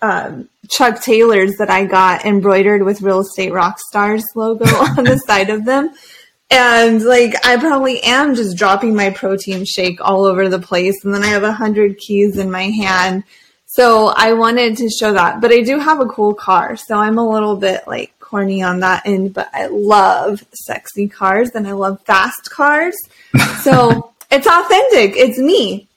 [0.00, 5.18] um, Chuck Taylors that I got embroidered with real estate rock stars logo on the
[5.18, 5.90] side of them.
[6.48, 11.04] And like, I probably am just dropping my protein shake all over the place.
[11.04, 13.24] And then I have a hundred keys in my hand
[13.74, 16.76] so I wanted to show that, but I do have a cool car.
[16.76, 21.50] So I'm a little bit like corny on that end, but I love sexy cars
[21.56, 22.94] and I love fast cars.
[23.62, 25.16] so it's authentic.
[25.16, 25.88] It's me.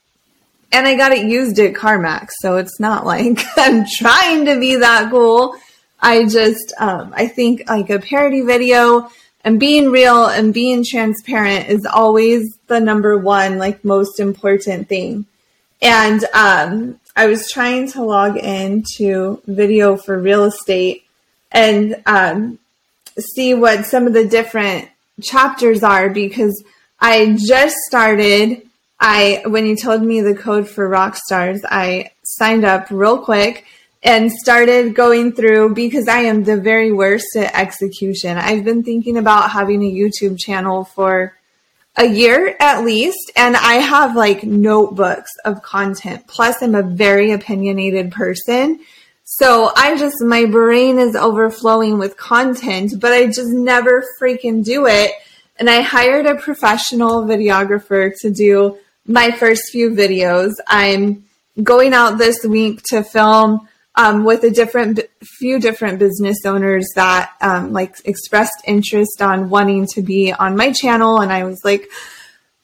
[0.71, 2.29] And I got it used at CarMax.
[2.41, 5.55] So it's not like I'm trying to be that cool.
[5.99, 9.11] I just, um, I think like a parody video
[9.43, 15.27] and being real and being transparent is always the number one, like most important thing.
[15.79, 21.03] And um, I was trying to log into video for real estate
[21.51, 22.59] and um,
[23.17, 24.87] see what some of the different
[25.23, 26.63] chapters are because
[26.99, 28.61] I just started.
[28.99, 33.65] I when you told me the code for rock stars, I signed up real quick
[34.03, 38.37] and started going through because I am the very worst at execution.
[38.37, 41.36] I've been thinking about having a YouTube channel for
[41.97, 43.31] a year at least.
[43.35, 46.27] And I have like notebooks of content.
[46.27, 48.79] Plus, I'm a very opinionated person.
[49.23, 54.85] So I just, my brain is overflowing with content, but I just never freaking do
[54.85, 55.11] it.
[55.57, 60.53] And I hired a professional videographer to do my first few videos.
[60.67, 61.25] I'm
[61.61, 63.67] going out this week to film
[63.97, 69.87] um, with a different few different business owners that um, like expressed interest on wanting
[69.87, 71.19] to be on my channel.
[71.19, 71.89] And i was like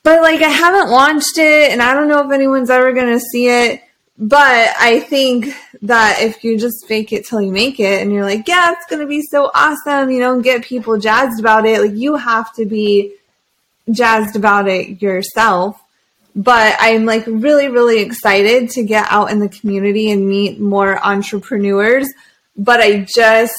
[0.03, 3.19] but like i haven't launched it and i don't know if anyone's ever going to
[3.19, 3.81] see it.
[4.17, 5.47] But i think
[5.81, 8.85] that if you just fake it till you make it and you're like yeah it's
[8.85, 11.81] going to be so awesome you know get people jazzed about it.
[11.81, 13.15] Like you have to be
[13.91, 15.82] jazzed about it yourself
[16.35, 21.03] but I'm like really, really excited to get out in the community and meet more
[21.03, 22.07] entrepreneurs.
[22.55, 23.53] But I just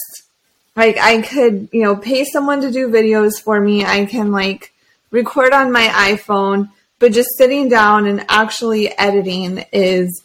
[0.77, 3.85] like I could, you know, pay someone to do videos for me.
[3.85, 4.73] I can like
[5.11, 10.23] record on my iPhone, but just sitting down and actually editing is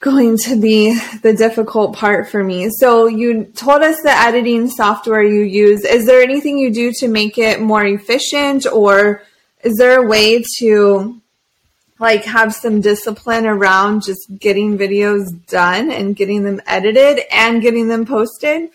[0.00, 2.68] going to be the difficult part for me.
[2.78, 5.84] So you told us the editing software you use.
[5.84, 9.22] Is there anything you do to make it more efficient or
[9.62, 11.20] is there a way to
[11.98, 17.88] like have some discipline around just getting videos done and getting them edited and getting
[17.88, 18.70] them posted?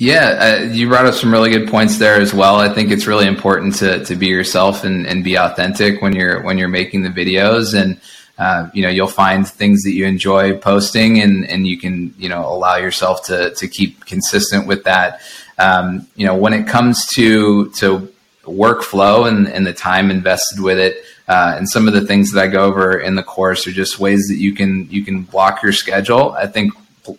[0.00, 2.54] Yeah, uh, you brought up some really good points there as well.
[2.54, 6.40] I think it's really important to, to be yourself and, and be authentic when you're
[6.44, 8.00] when you're making the videos, and
[8.38, 12.28] uh, you know you'll find things that you enjoy posting, and, and you can you
[12.28, 15.20] know allow yourself to to keep consistent with that.
[15.58, 18.08] Um, you know when it comes to to
[18.44, 22.42] workflow and, and the time invested with it, uh, and some of the things that
[22.42, 25.62] I go over in the course are just ways that you can you can block
[25.62, 26.32] your schedule.
[26.32, 26.72] I think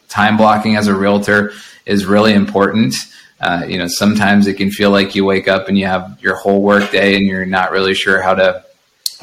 [0.07, 1.53] time blocking as a realtor
[1.85, 2.95] is really important.
[3.39, 6.35] Uh, you know, sometimes it can feel like you wake up and you have your
[6.35, 8.63] whole work day and you're not really sure how to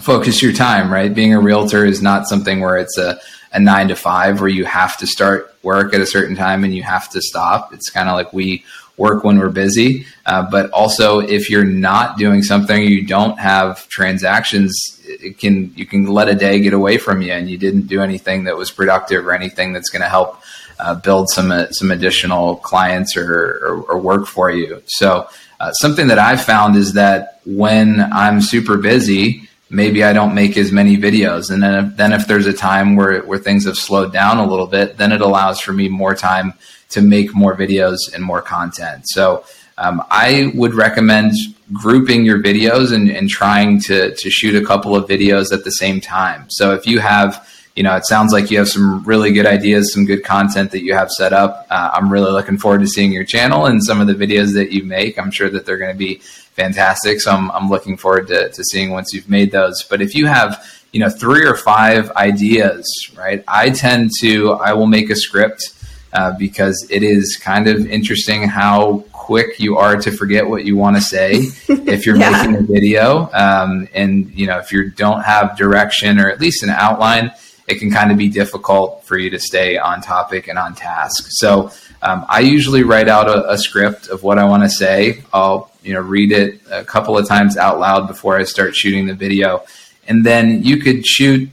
[0.00, 0.90] focus your time.
[0.92, 1.12] Right?
[1.12, 3.18] Being a realtor is not something where it's a
[3.52, 6.74] a nine to five where you have to start work at a certain time and
[6.74, 7.72] you have to stop.
[7.72, 8.64] It's kind of like we
[8.96, 10.06] work when we're busy.
[10.24, 15.00] Uh, but also, if you're not doing something, you don't have transactions.
[15.04, 18.02] It can you can let a day get away from you, and you didn't do
[18.02, 20.40] anything that was productive or anything that's going to help
[20.78, 24.82] uh, build some uh, some additional clients or, or, or, work for you.
[24.86, 25.28] So.
[25.58, 30.56] Uh, something that I've found is that when I'm super busy, maybe I don't make
[30.56, 31.50] as many videos.
[31.50, 34.46] And then if, then if there's a time where, where things have slowed down a
[34.46, 36.54] little bit, then it allows for me more time
[36.90, 39.02] to make more videos and more content.
[39.06, 39.44] So
[39.78, 41.32] um, I would recommend
[41.72, 45.70] grouping your videos and, and trying to, to shoot a couple of videos at the
[45.70, 46.46] same time.
[46.48, 49.92] So if you have, you know, it sounds like you have some really good ideas,
[49.92, 51.66] some good content that you have set up.
[51.68, 54.72] Uh, I'm really looking forward to seeing your channel and some of the videos that
[54.72, 55.18] you make.
[55.18, 56.20] I'm sure that they're going to be
[56.56, 57.20] fantastic.
[57.20, 59.82] So I'm, I'm looking forward to, to seeing once you've made those.
[59.82, 63.44] But if you have, you know, three or five ideas, right?
[63.46, 65.75] I tend to, I will make a script
[66.16, 70.74] uh, because it is kind of interesting how quick you are to forget what you
[70.74, 71.32] want to say
[71.68, 72.30] if you're yeah.
[72.30, 73.28] making a video.
[73.34, 77.32] Um, and you know, if you don't have direction or at least an outline,
[77.68, 81.26] it can kind of be difficult for you to stay on topic and on task.
[81.28, 85.22] So um, I usually write out a, a script of what I want to say.
[85.34, 89.06] I'll you know read it a couple of times out loud before I start shooting
[89.06, 89.66] the video,
[90.08, 91.50] and then you could shoot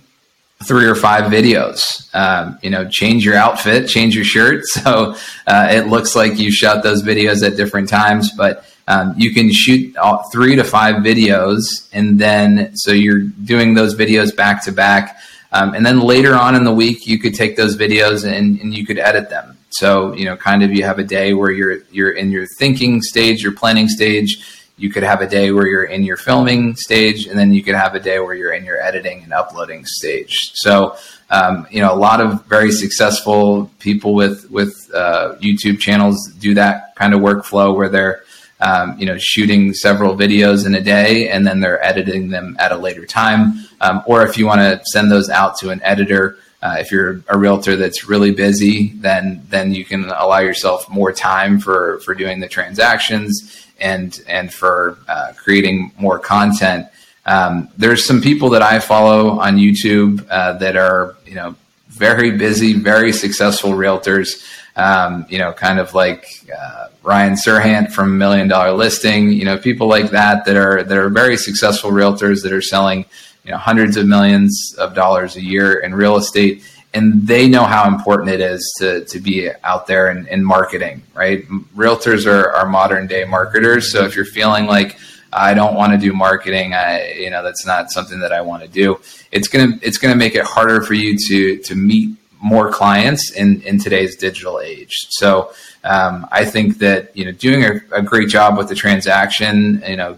[0.67, 2.13] three or five videos.
[2.15, 5.15] Um, you know, change your outfit, change your shirt, so
[5.47, 8.31] uh, it looks like you shot those videos at different times.
[8.31, 9.95] But um, you can shoot
[10.31, 15.17] three to five videos, and then so you're doing those videos back to back.
[15.51, 18.73] Um, and then later on in the week, you could take those videos and, and
[18.73, 19.57] you could edit them.
[19.69, 23.01] So you know, kind of you have a day where you're you're in your thinking
[23.01, 27.27] stage, your planning stage you could have a day where you're in your filming stage,
[27.27, 30.51] and then you could have a day where you're in your editing and uploading stage.
[30.55, 30.95] So,
[31.29, 36.55] um, you know, a lot of very successful people with with uh, YouTube channels do
[36.55, 38.23] that kind of workflow where they're
[38.61, 42.71] um, you know shooting several videos in a day and then they're editing them at
[42.71, 43.65] a later time.
[43.79, 46.37] Um, or if you want to send those out to an editor.
[46.61, 51.11] Uh, if you're a realtor that's really busy, then then you can allow yourself more
[51.11, 56.87] time for for doing the transactions and and for uh, creating more content.
[57.25, 61.55] Um, there's some people that I follow on YouTube uh, that are you know
[61.89, 64.43] very busy, very successful realtors.
[64.75, 66.25] Um, you know, kind of like
[66.57, 69.31] uh, Ryan Serhant from Million Dollar Listing.
[69.31, 73.05] You know, people like that that are that are very successful realtors that are selling
[73.43, 76.63] you know hundreds of millions of dollars a year in real estate
[76.93, 81.01] and they know how important it is to, to be out there in, in marketing,
[81.13, 81.47] right?
[81.75, 83.91] Realtors are, are modern day marketers.
[83.91, 84.97] So if you're feeling like,
[85.31, 86.75] I don't want to do marketing.
[86.75, 88.99] I, you know, that's not something that I want to do.
[89.31, 93.61] It's gonna it's gonna make it harder for you to to meet more clients in
[93.63, 94.93] in today's digital age.
[95.09, 95.51] So
[95.83, 99.95] um, I think that you know doing a, a great job with the transaction, you
[99.95, 100.17] know,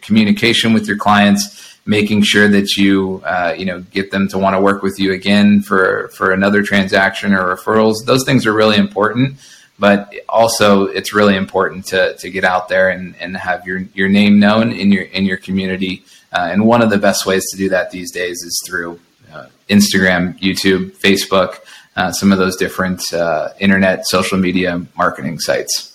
[0.00, 4.54] communication with your clients making sure that you uh, you know get them to want
[4.54, 8.04] to work with you again for for another transaction or referrals.
[8.06, 9.38] Those things are really important
[9.78, 14.08] but also it's really important to to get out there and, and have your your
[14.08, 16.04] name known in your in your community.
[16.32, 18.98] Uh, and one of the best ways to do that these days is through
[19.32, 21.58] uh, Instagram YouTube Facebook
[21.96, 25.91] uh, some of those different uh, internet social media marketing sites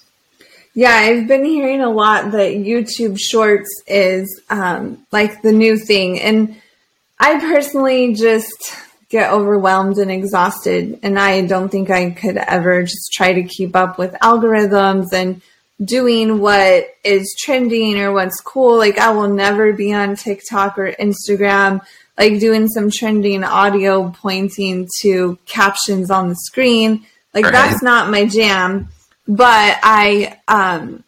[0.78, 6.22] yeah, I've been hearing a lot that YouTube Shorts is um, like the new thing.
[6.22, 6.56] And
[7.20, 8.78] I personally just
[9.10, 11.00] get overwhelmed and exhausted.
[11.02, 15.42] And I don't think I could ever just try to keep up with algorithms and
[15.84, 18.78] doing what is trending or what's cool.
[18.78, 21.84] Like, I will never be on TikTok or Instagram,
[22.20, 27.04] like doing some trending audio pointing to captions on the screen.
[27.34, 27.52] Like, right.
[27.52, 28.90] that's not my jam
[29.28, 31.04] but I um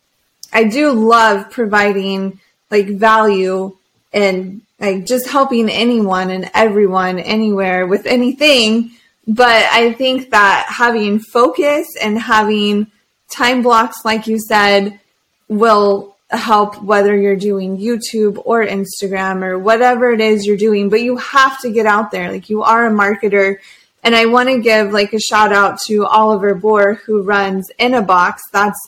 [0.52, 2.40] I do love providing
[2.72, 3.78] like value
[4.12, 8.92] and like just helping anyone and everyone anywhere with anything.
[9.28, 12.88] But I think that having focus and having
[13.32, 15.00] time blocks, like you said,
[15.48, 20.90] will help whether you're doing YouTube or Instagram or whatever it is you're doing.
[20.90, 22.32] But you have to get out there.
[22.32, 23.58] Like you are a marketer
[24.04, 27.94] and I want to give like a shout out to Oliver Bohr, who runs In
[27.94, 28.42] a Box.
[28.52, 28.80] That's,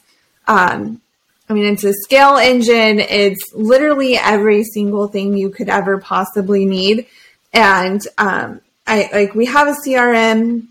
[0.48, 1.02] um,
[1.50, 3.00] I mean, it's a scale engine.
[3.00, 7.08] It's literally every single thing you could ever possibly need.
[7.54, 10.68] And um, I like we have a CRM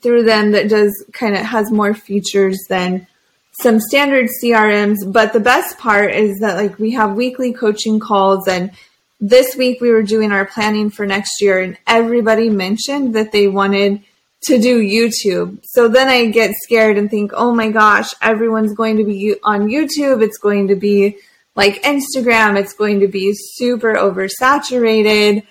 [0.00, 3.06] through them that does kind of has more features than
[3.60, 4.98] some standard CRMs.
[5.12, 8.70] But the best part is that like we have weekly coaching calls and
[9.26, 13.48] this week we were doing our planning for next year and everybody mentioned that they
[13.48, 14.02] wanted
[14.42, 15.60] to do YouTube.
[15.62, 19.68] So then I get scared and think, oh my gosh, everyone's going to be on
[19.68, 20.22] YouTube.
[20.22, 21.16] It's going to be
[21.56, 22.58] like Instagram.
[22.58, 25.46] It's going to be super oversaturated.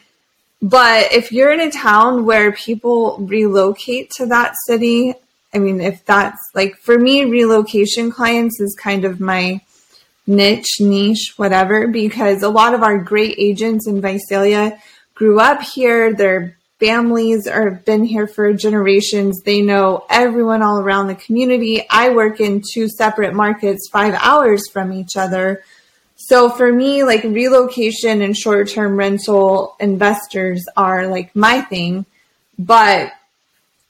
[0.62, 5.16] But if you're in a town where people relocate to that city,
[5.52, 9.62] I mean, if that's like for me, relocation clients is kind of my
[10.26, 14.80] niche, niche, whatever, because a lot of our great agents in Visalia
[15.16, 16.14] grew up here.
[16.14, 19.42] Their families are been here for generations.
[19.44, 21.86] They know everyone all around the community.
[21.90, 25.64] I work in two separate markets, five hours from each other.
[26.16, 32.06] So for me, like relocation and short term rental investors are like my thing.
[32.58, 33.14] But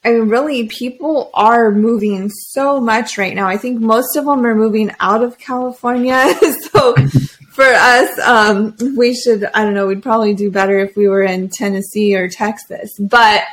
[0.06, 3.47] I mean, really, people are moving so much right now.
[3.47, 6.34] I think most of them are moving out of California.
[6.72, 6.93] so
[7.54, 11.24] for us, um, we should, I don't know, we'd probably do better if we were
[11.24, 12.91] in Tennessee or Texas.
[12.99, 13.43] But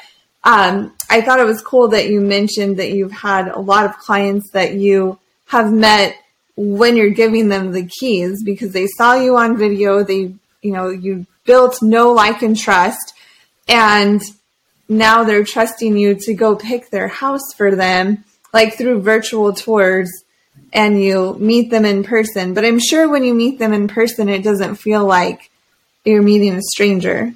[0.43, 3.97] um, I thought it was cool that you mentioned that you've had a lot of
[3.99, 6.17] clients that you have met
[6.57, 10.03] when you're giving them the keys because they saw you on video.
[10.03, 13.15] They, you know, you built no like, and trust.
[13.69, 14.21] And
[14.91, 20.11] now they're trusting you to go pick their house for them, like through virtual tours,
[20.73, 22.55] and you meet them in person.
[22.55, 25.51] But I'm sure when you meet them in person, it doesn't feel like
[26.05, 27.33] you're meeting a stranger.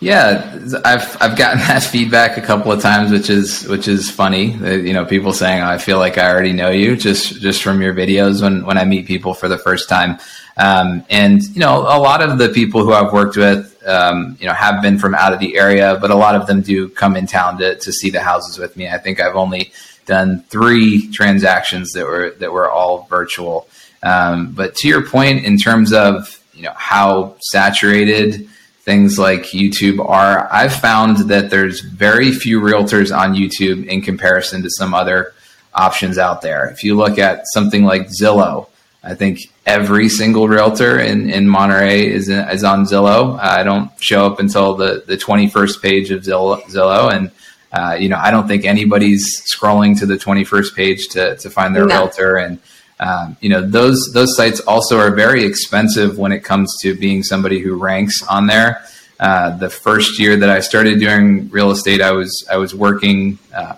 [0.00, 4.52] Yeah, I've I've gotten that feedback a couple of times, which is which is funny.
[4.52, 7.80] You know, people saying, oh, "I feel like I already know you just just from
[7.80, 10.18] your videos." When when I meet people for the first time,
[10.58, 14.46] um, and you know, a lot of the people who I've worked with, um, you
[14.46, 17.16] know, have been from out of the area, but a lot of them do come
[17.16, 18.88] in town to, to see the houses with me.
[18.88, 19.72] I think I've only
[20.06, 23.68] done three transactions that were that were all virtual.
[24.02, 28.48] Um, but to your point, in terms of you know how saturated
[28.80, 34.62] things like YouTube are, I've found that there's very few realtors on YouTube in comparison
[34.62, 35.34] to some other
[35.74, 36.68] options out there.
[36.68, 38.68] If you look at something like Zillow,
[39.04, 43.38] I think every single realtor in, in Monterey is, in, is on Zillow.
[43.38, 46.62] I don't show up until the, the 21st page of Zillow.
[46.64, 47.30] Zillow and,
[47.72, 51.74] uh, you know, I don't think anybody's scrolling to the 21st page to, to find
[51.74, 51.96] their no.
[51.96, 52.36] realtor.
[52.36, 52.60] And,
[53.00, 57.24] um, you know, those, those sites also are very expensive when it comes to being
[57.24, 58.84] somebody who ranks on there.
[59.18, 63.38] Uh, the first year that I started doing real estate, I was, I was working,
[63.54, 63.76] uh,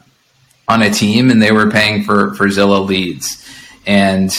[0.67, 3.45] on a team and they were paying for, for Zillow leads
[3.87, 4.31] and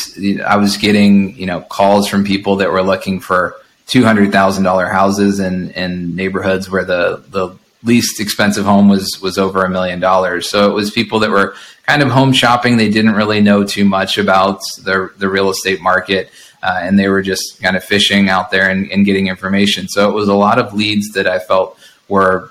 [0.46, 3.56] I was getting you know calls from people that were looking for
[3.88, 9.20] two hundred thousand dollar houses in in neighborhoods where the the least expensive home was
[9.22, 10.50] was over a million dollars.
[10.50, 12.78] So it was people that were kind of home shopping.
[12.78, 16.30] They didn't really know too much about the the real estate market.
[16.66, 19.88] uh, and they were just kind of fishing out there and, and getting information.
[19.88, 21.78] So it was a lot of leads that I felt
[22.08, 22.50] were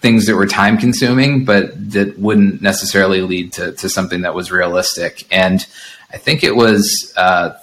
[0.00, 4.52] things that were time consuming, but that wouldn't necessarily lead to, to something that was
[4.52, 5.26] realistic.
[5.32, 5.66] And
[6.14, 7.54] I think it was uh,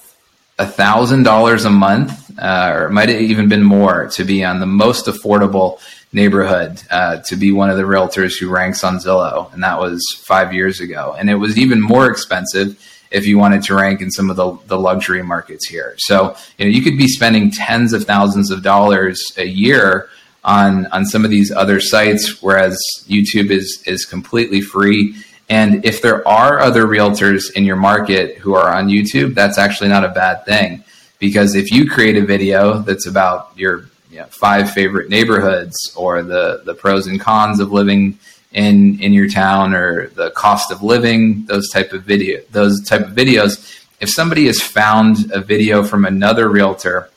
[0.59, 4.43] a thousand dollars a month, uh, or it might have even been more, to be
[4.43, 5.79] on the most affordable
[6.11, 10.05] neighborhood, uh, to be one of the realtors who ranks on Zillow, and that was
[10.25, 11.15] five years ago.
[11.17, 12.77] And it was even more expensive
[13.09, 15.95] if you wanted to rank in some of the, the luxury markets here.
[15.99, 20.09] So, you know, you could be spending tens of thousands of dollars a year
[20.43, 22.77] on on some of these other sites, whereas
[23.07, 25.15] YouTube is is completely free.
[25.51, 29.89] And if there are other realtors in your market who are on YouTube, that's actually
[29.89, 30.85] not a bad thing.
[31.19, 36.23] Because if you create a video that's about your you know, five favorite neighborhoods or
[36.23, 38.17] the, the pros and cons of living
[38.53, 43.07] in in your town or the cost of living those type of video those type
[43.07, 47.09] of videos if somebody has found a video from another realtor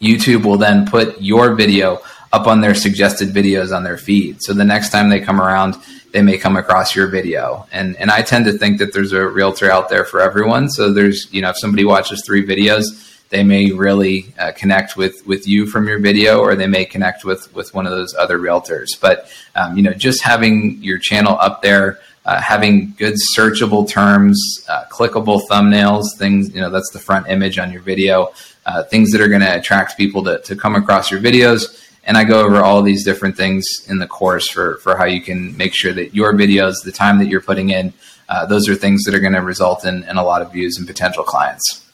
[0.00, 2.00] youtube will then put your video
[2.32, 5.76] up on their suggested videos on their feed so the next time they come around
[6.12, 9.26] they may come across your video and and i tend to think that there's a
[9.26, 13.42] realtor out there for everyone so there's you know if somebody watches three videos they
[13.42, 17.52] may really uh, connect with with you from your video, or they may connect with
[17.54, 18.88] with one of those other realtors.
[19.00, 19.26] But
[19.56, 24.84] um, you know, just having your channel up there, uh, having good searchable terms, uh,
[24.90, 28.32] clickable thumbnails, things you know that's the front image on your video,
[28.66, 31.81] uh, things that are going to attract people to to come across your videos.
[32.04, 35.20] And I go over all these different things in the course for for how you
[35.20, 37.92] can make sure that your videos, the time that you're putting in,
[38.28, 40.76] uh, those are things that are going to result in, in a lot of views
[40.78, 41.86] and potential clients.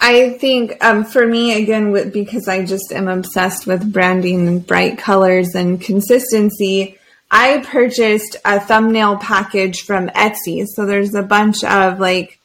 [0.00, 4.98] I think um, for me, again, because I just am obsessed with branding and bright
[4.98, 6.98] colors and consistency,
[7.30, 10.66] I purchased a thumbnail package from Etsy.
[10.66, 12.38] So there's a bunch of like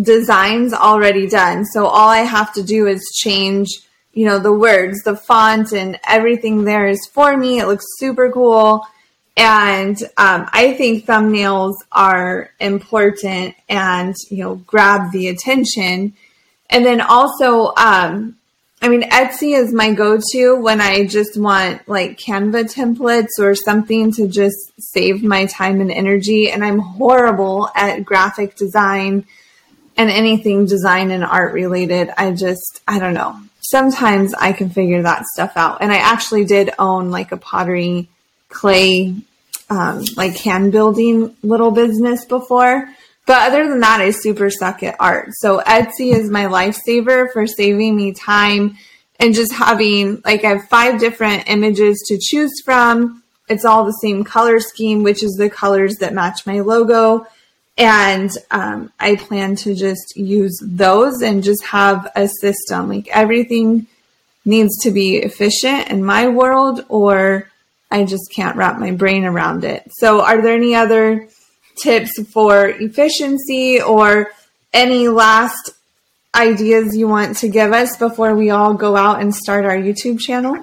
[0.00, 1.64] designs already done.
[1.64, 3.68] So all I have to do is change,
[4.18, 7.60] you know, the words, the font, and everything there is for me.
[7.60, 8.84] It looks super cool.
[9.36, 16.14] And um, I think thumbnails are important and, you know, grab the attention
[16.70, 18.36] and then also, um,
[18.80, 23.54] I mean, Etsy is my go to when I just want like Canva templates or
[23.54, 26.50] something to just save my time and energy.
[26.50, 29.26] And I'm horrible at graphic design
[29.96, 32.10] and anything design and art related.
[32.16, 33.40] I just, I don't know.
[33.70, 35.82] Sometimes I can figure that stuff out.
[35.82, 38.08] And I actually did own like a pottery
[38.48, 39.14] clay,
[39.68, 42.88] um, like hand building little business before.
[43.26, 45.28] But other than that, I super suck at art.
[45.32, 48.78] So Etsy is my lifesaver for saving me time
[49.20, 53.22] and just having like I have five different images to choose from.
[53.50, 57.26] It's all the same color scheme, which is the colors that match my logo.
[57.78, 62.88] And um, I plan to just use those and just have a system.
[62.88, 63.86] Like everything
[64.44, 67.48] needs to be efficient in my world, or
[67.90, 69.88] I just can't wrap my brain around it.
[69.92, 71.28] So, are there any other
[71.80, 74.32] tips for efficiency or
[74.72, 75.70] any last
[76.34, 80.18] ideas you want to give us before we all go out and start our YouTube
[80.18, 80.56] channel?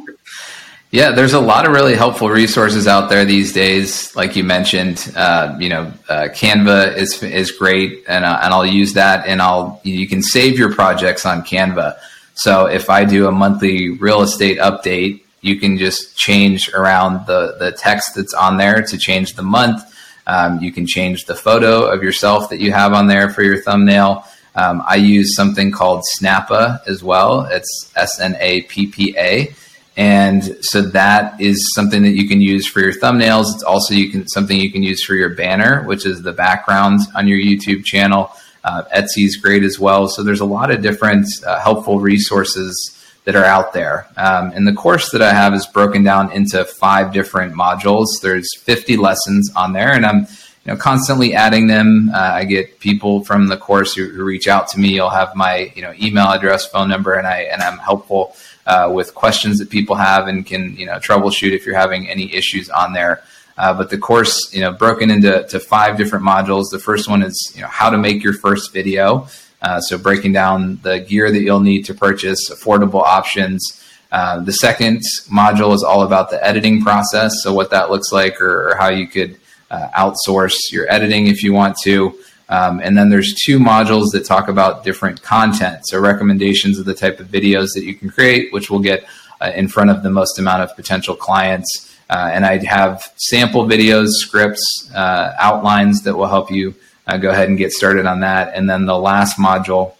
[0.95, 4.15] Yeah, there's a lot of really helpful resources out there these days.
[4.15, 8.65] Like you mentioned, uh, you know, uh, Canva is is great, and uh, and I'll
[8.65, 11.97] use that, and I'll you can save your projects on Canva.
[12.35, 17.57] So if I do a monthly real estate update, you can just change around the
[17.59, 19.83] the text that's on there to change the month
[20.27, 23.61] um, you can change the photo of yourself that you have on there for your
[23.61, 24.25] thumbnail.
[24.55, 27.41] Um, I use something called Snappa as well.
[27.51, 29.53] It's S N A P P A.
[29.97, 33.53] And so that is something that you can use for your thumbnails.
[33.53, 36.99] It's also you can something you can use for your banner, which is the background
[37.15, 38.31] on your YouTube channel.
[38.63, 40.07] Uh, Etsy is great as well.
[40.07, 42.91] So there's a lot of different uh, helpful resources
[43.23, 44.07] that are out there.
[44.17, 48.07] Um, and the course that I have is broken down into five different modules.
[48.21, 50.27] There's 50 lessons on there, and I'm
[50.65, 52.11] you know constantly adding them.
[52.13, 54.89] Uh, I get people from the course who, who, reach out to me.
[54.89, 58.35] You'll have my you know email address, phone number, and I and I'm helpful
[58.65, 62.33] uh, with questions that people have and can you know troubleshoot if you're having any
[62.33, 63.23] issues on there.
[63.57, 66.65] Uh, but the course, you know, broken into to five different modules.
[66.71, 69.27] The first one is, you know, how to make your first video.
[69.61, 73.81] Uh, so breaking down the gear that you'll need to purchase, affordable options.
[74.11, 75.01] Uh, the second
[75.31, 77.33] module is all about the editing process.
[77.43, 79.37] So what that looks like, or, or how you could
[79.71, 82.17] uh, outsource your editing if you want to.
[82.49, 85.81] Um, and then there's two modules that talk about different content.
[85.87, 89.05] So recommendations of the type of videos that you can create, which will get
[89.41, 91.91] uh, in front of the most amount of potential clients.
[92.09, 96.75] Uh, and I'd have sample videos, scripts, uh, outlines that will help you
[97.07, 98.53] uh, go ahead and get started on that.
[98.53, 99.93] And then the last module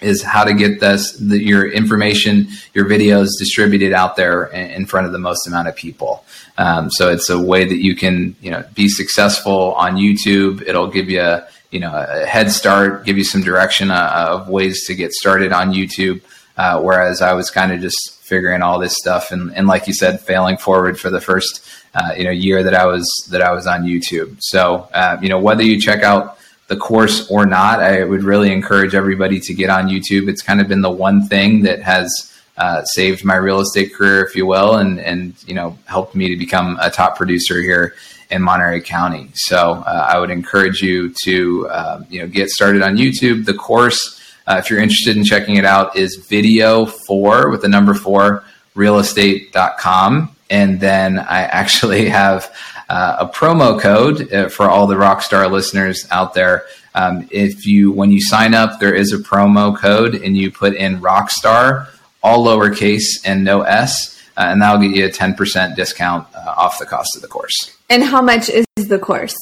[0.00, 5.06] is how to get this the, your information, your videos distributed out there in, front
[5.06, 6.24] of the most amount of people.
[6.58, 10.62] Um, so it's a way that you can you know be successful on YouTube.
[10.62, 11.40] It'll give you
[11.72, 15.52] you know a head start, give you some direction uh, of ways to get started
[15.52, 16.20] on YouTube.
[16.56, 19.94] Uh, whereas I was kind of just figuring all this stuff and, and like you
[19.94, 23.52] said, failing forward for the first uh, you know year that I was that I
[23.52, 24.36] was on YouTube.
[24.40, 28.52] So uh, you know whether you check out the course or not, I would really
[28.52, 30.28] encourage everybody to get on YouTube.
[30.28, 34.24] It's kind of been the one thing that has uh, saved my real estate career,
[34.24, 37.94] if you will, and and you know helped me to become a top producer here
[38.32, 39.28] in Monterey County.
[39.34, 43.44] So uh, I would encourage you to uh, you know get started on YouTube.
[43.44, 47.68] The course, uh, if you're interested in checking it out, is video four with the
[47.68, 50.34] number four realestate.com.
[50.48, 52.54] And then I actually have
[52.88, 56.64] uh, a promo code uh, for all the Rockstar listeners out there.
[56.94, 60.74] Um, if you, when you sign up, there is a promo code and you put
[60.74, 61.88] in Rockstar,
[62.22, 66.86] all lowercase and no S, uh, and that'll get you a 10% discount off the
[66.86, 67.76] cost of the course.
[67.92, 69.36] And how much is the course?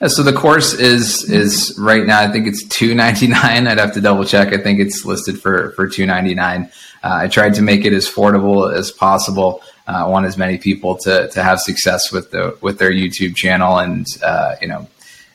[0.00, 2.20] Yeah, so the course is is right now.
[2.20, 3.66] I think it's two ninety nine.
[3.66, 4.52] I'd have to double check.
[4.52, 6.70] I think it's listed for for two ninety nine.
[7.02, 9.60] Uh, I tried to make it as affordable as possible.
[9.88, 13.34] Uh, I want as many people to to have success with the with their YouTube
[13.34, 14.86] channel, and uh, you know,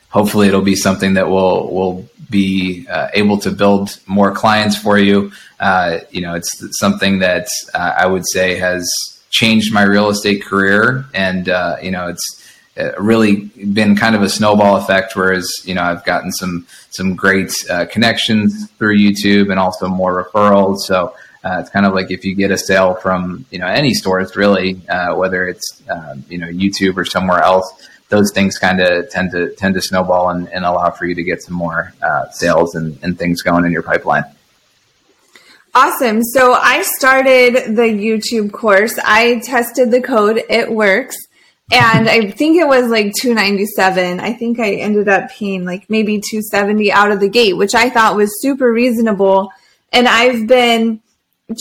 [0.08, 4.98] hopefully it'll be something that will will be uh, able to build more clients for
[4.98, 5.34] you.
[5.60, 8.90] Uh, you know, it's something that uh, I would say has
[9.30, 11.48] changed my real estate career, and
[11.82, 12.58] you know, it's
[12.98, 15.16] really been kind of a snowball effect.
[15.16, 20.24] Whereas you know I've gotten some some great uh, connections through YouTube and also more
[20.24, 20.80] referrals.
[20.80, 21.14] So
[21.44, 24.36] uh, it's kind of like if you get a sale from you know any stores,
[24.36, 29.10] really, uh, whether it's um, you know YouTube or somewhere else, those things kind of
[29.10, 32.30] tend to tend to snowball and, and, allow for you to get some more uh,
[32.32, 34.24] sales and, and things going in your pipeline.
[35.76, 36.24] Awesome.
[36.24, 38.98] So I started the YouTube course.
[39.04, 40.42] I tested the code.
[40.50, 41.16] It works.
[41.72, 44.20] And I think it was like 297.
[44.20, 47.92] I think I ended up paying like maybe 270 out of the gate, which I
[47.92, 49.52] thought was super reasonable.
[49.94, 51.02] And I've been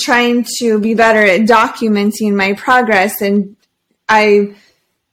[0.01, 3.57] trying to be better at documenting my progress and
[4.09, 4.55] I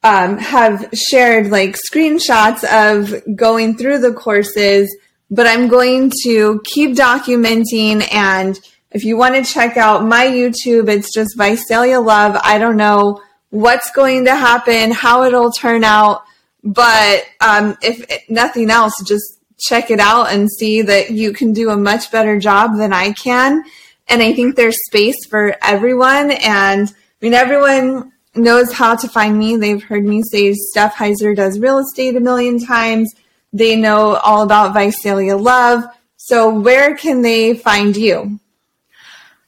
[0.03, 4.95] um, have shared like screenshots of going through the courses,
[5.29, 8.07] but I'm going to keep documenting.
[8.13, 8.57] And
[8.95, 12.39] if you want to check out my YouTube, it's just Visalia Love.
[12.41, 16.23] I don't know what's going to happen, how it'll turn out.
[16.63, 21.71] But um, if nothing else, just check it out and see that you can do
[21.71, 23.65] a much better job than I can.
[24.07, 26.31] And I think there's space for everyone.
[26.31, 29.57] And I mean, everyone knows how to find me.
[29.57, 33.13] They've heard me say Steph Heiser does real estate a million times.
[33.51, 35.83] They know all about Visalia Love.
[36.15, 38.39] So where can they find you?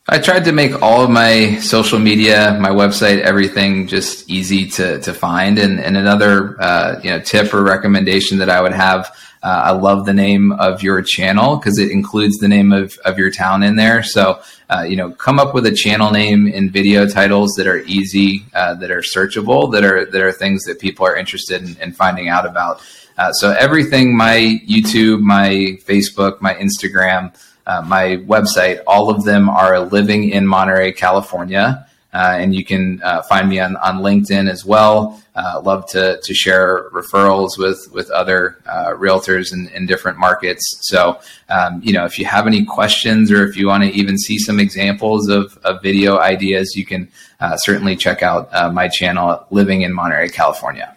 [0.10, 5.02] I tried to make all of my social media, my website, everything just easy to,
[5.02, 5.60] to find.
[5.60, 9.72] And, and another uh, you know tip or recommendation that I would have, uh, I
[9.72, 13.64] love the name of your channel because it includes the name of, of your town
[13.64, 14.02] in there.
[14.02, 17.80] So uh, you know, come up with a channel name and video titles that are
[17.80, 21.76] easy, uh, that are searchable, that are that are things that people are interested in,
[21.82, 22.82] in finding out about.
[23.18, 27.34] Uh, so everything, my YouTube, my Facebook, my Instagram
[27.68, 28.82] uh, my website.
[28.88, 31.84] All of them are living in Monterey, California.
[32.14, 35.22] Uh, and you can uh, find me on, on LinkedIn as well.
[35.36, 40.64] Uh, love to, to share referrals with, with other uh, realtors in, in different markets.
[40.82, 44.18] So, um, you know, if you have any questions or if you want to even
[44.18, 47.08] see some examples of, of video ideas, you can
[47.40, 50.97] uh, certainly check out my channel, Living in Monterey, California.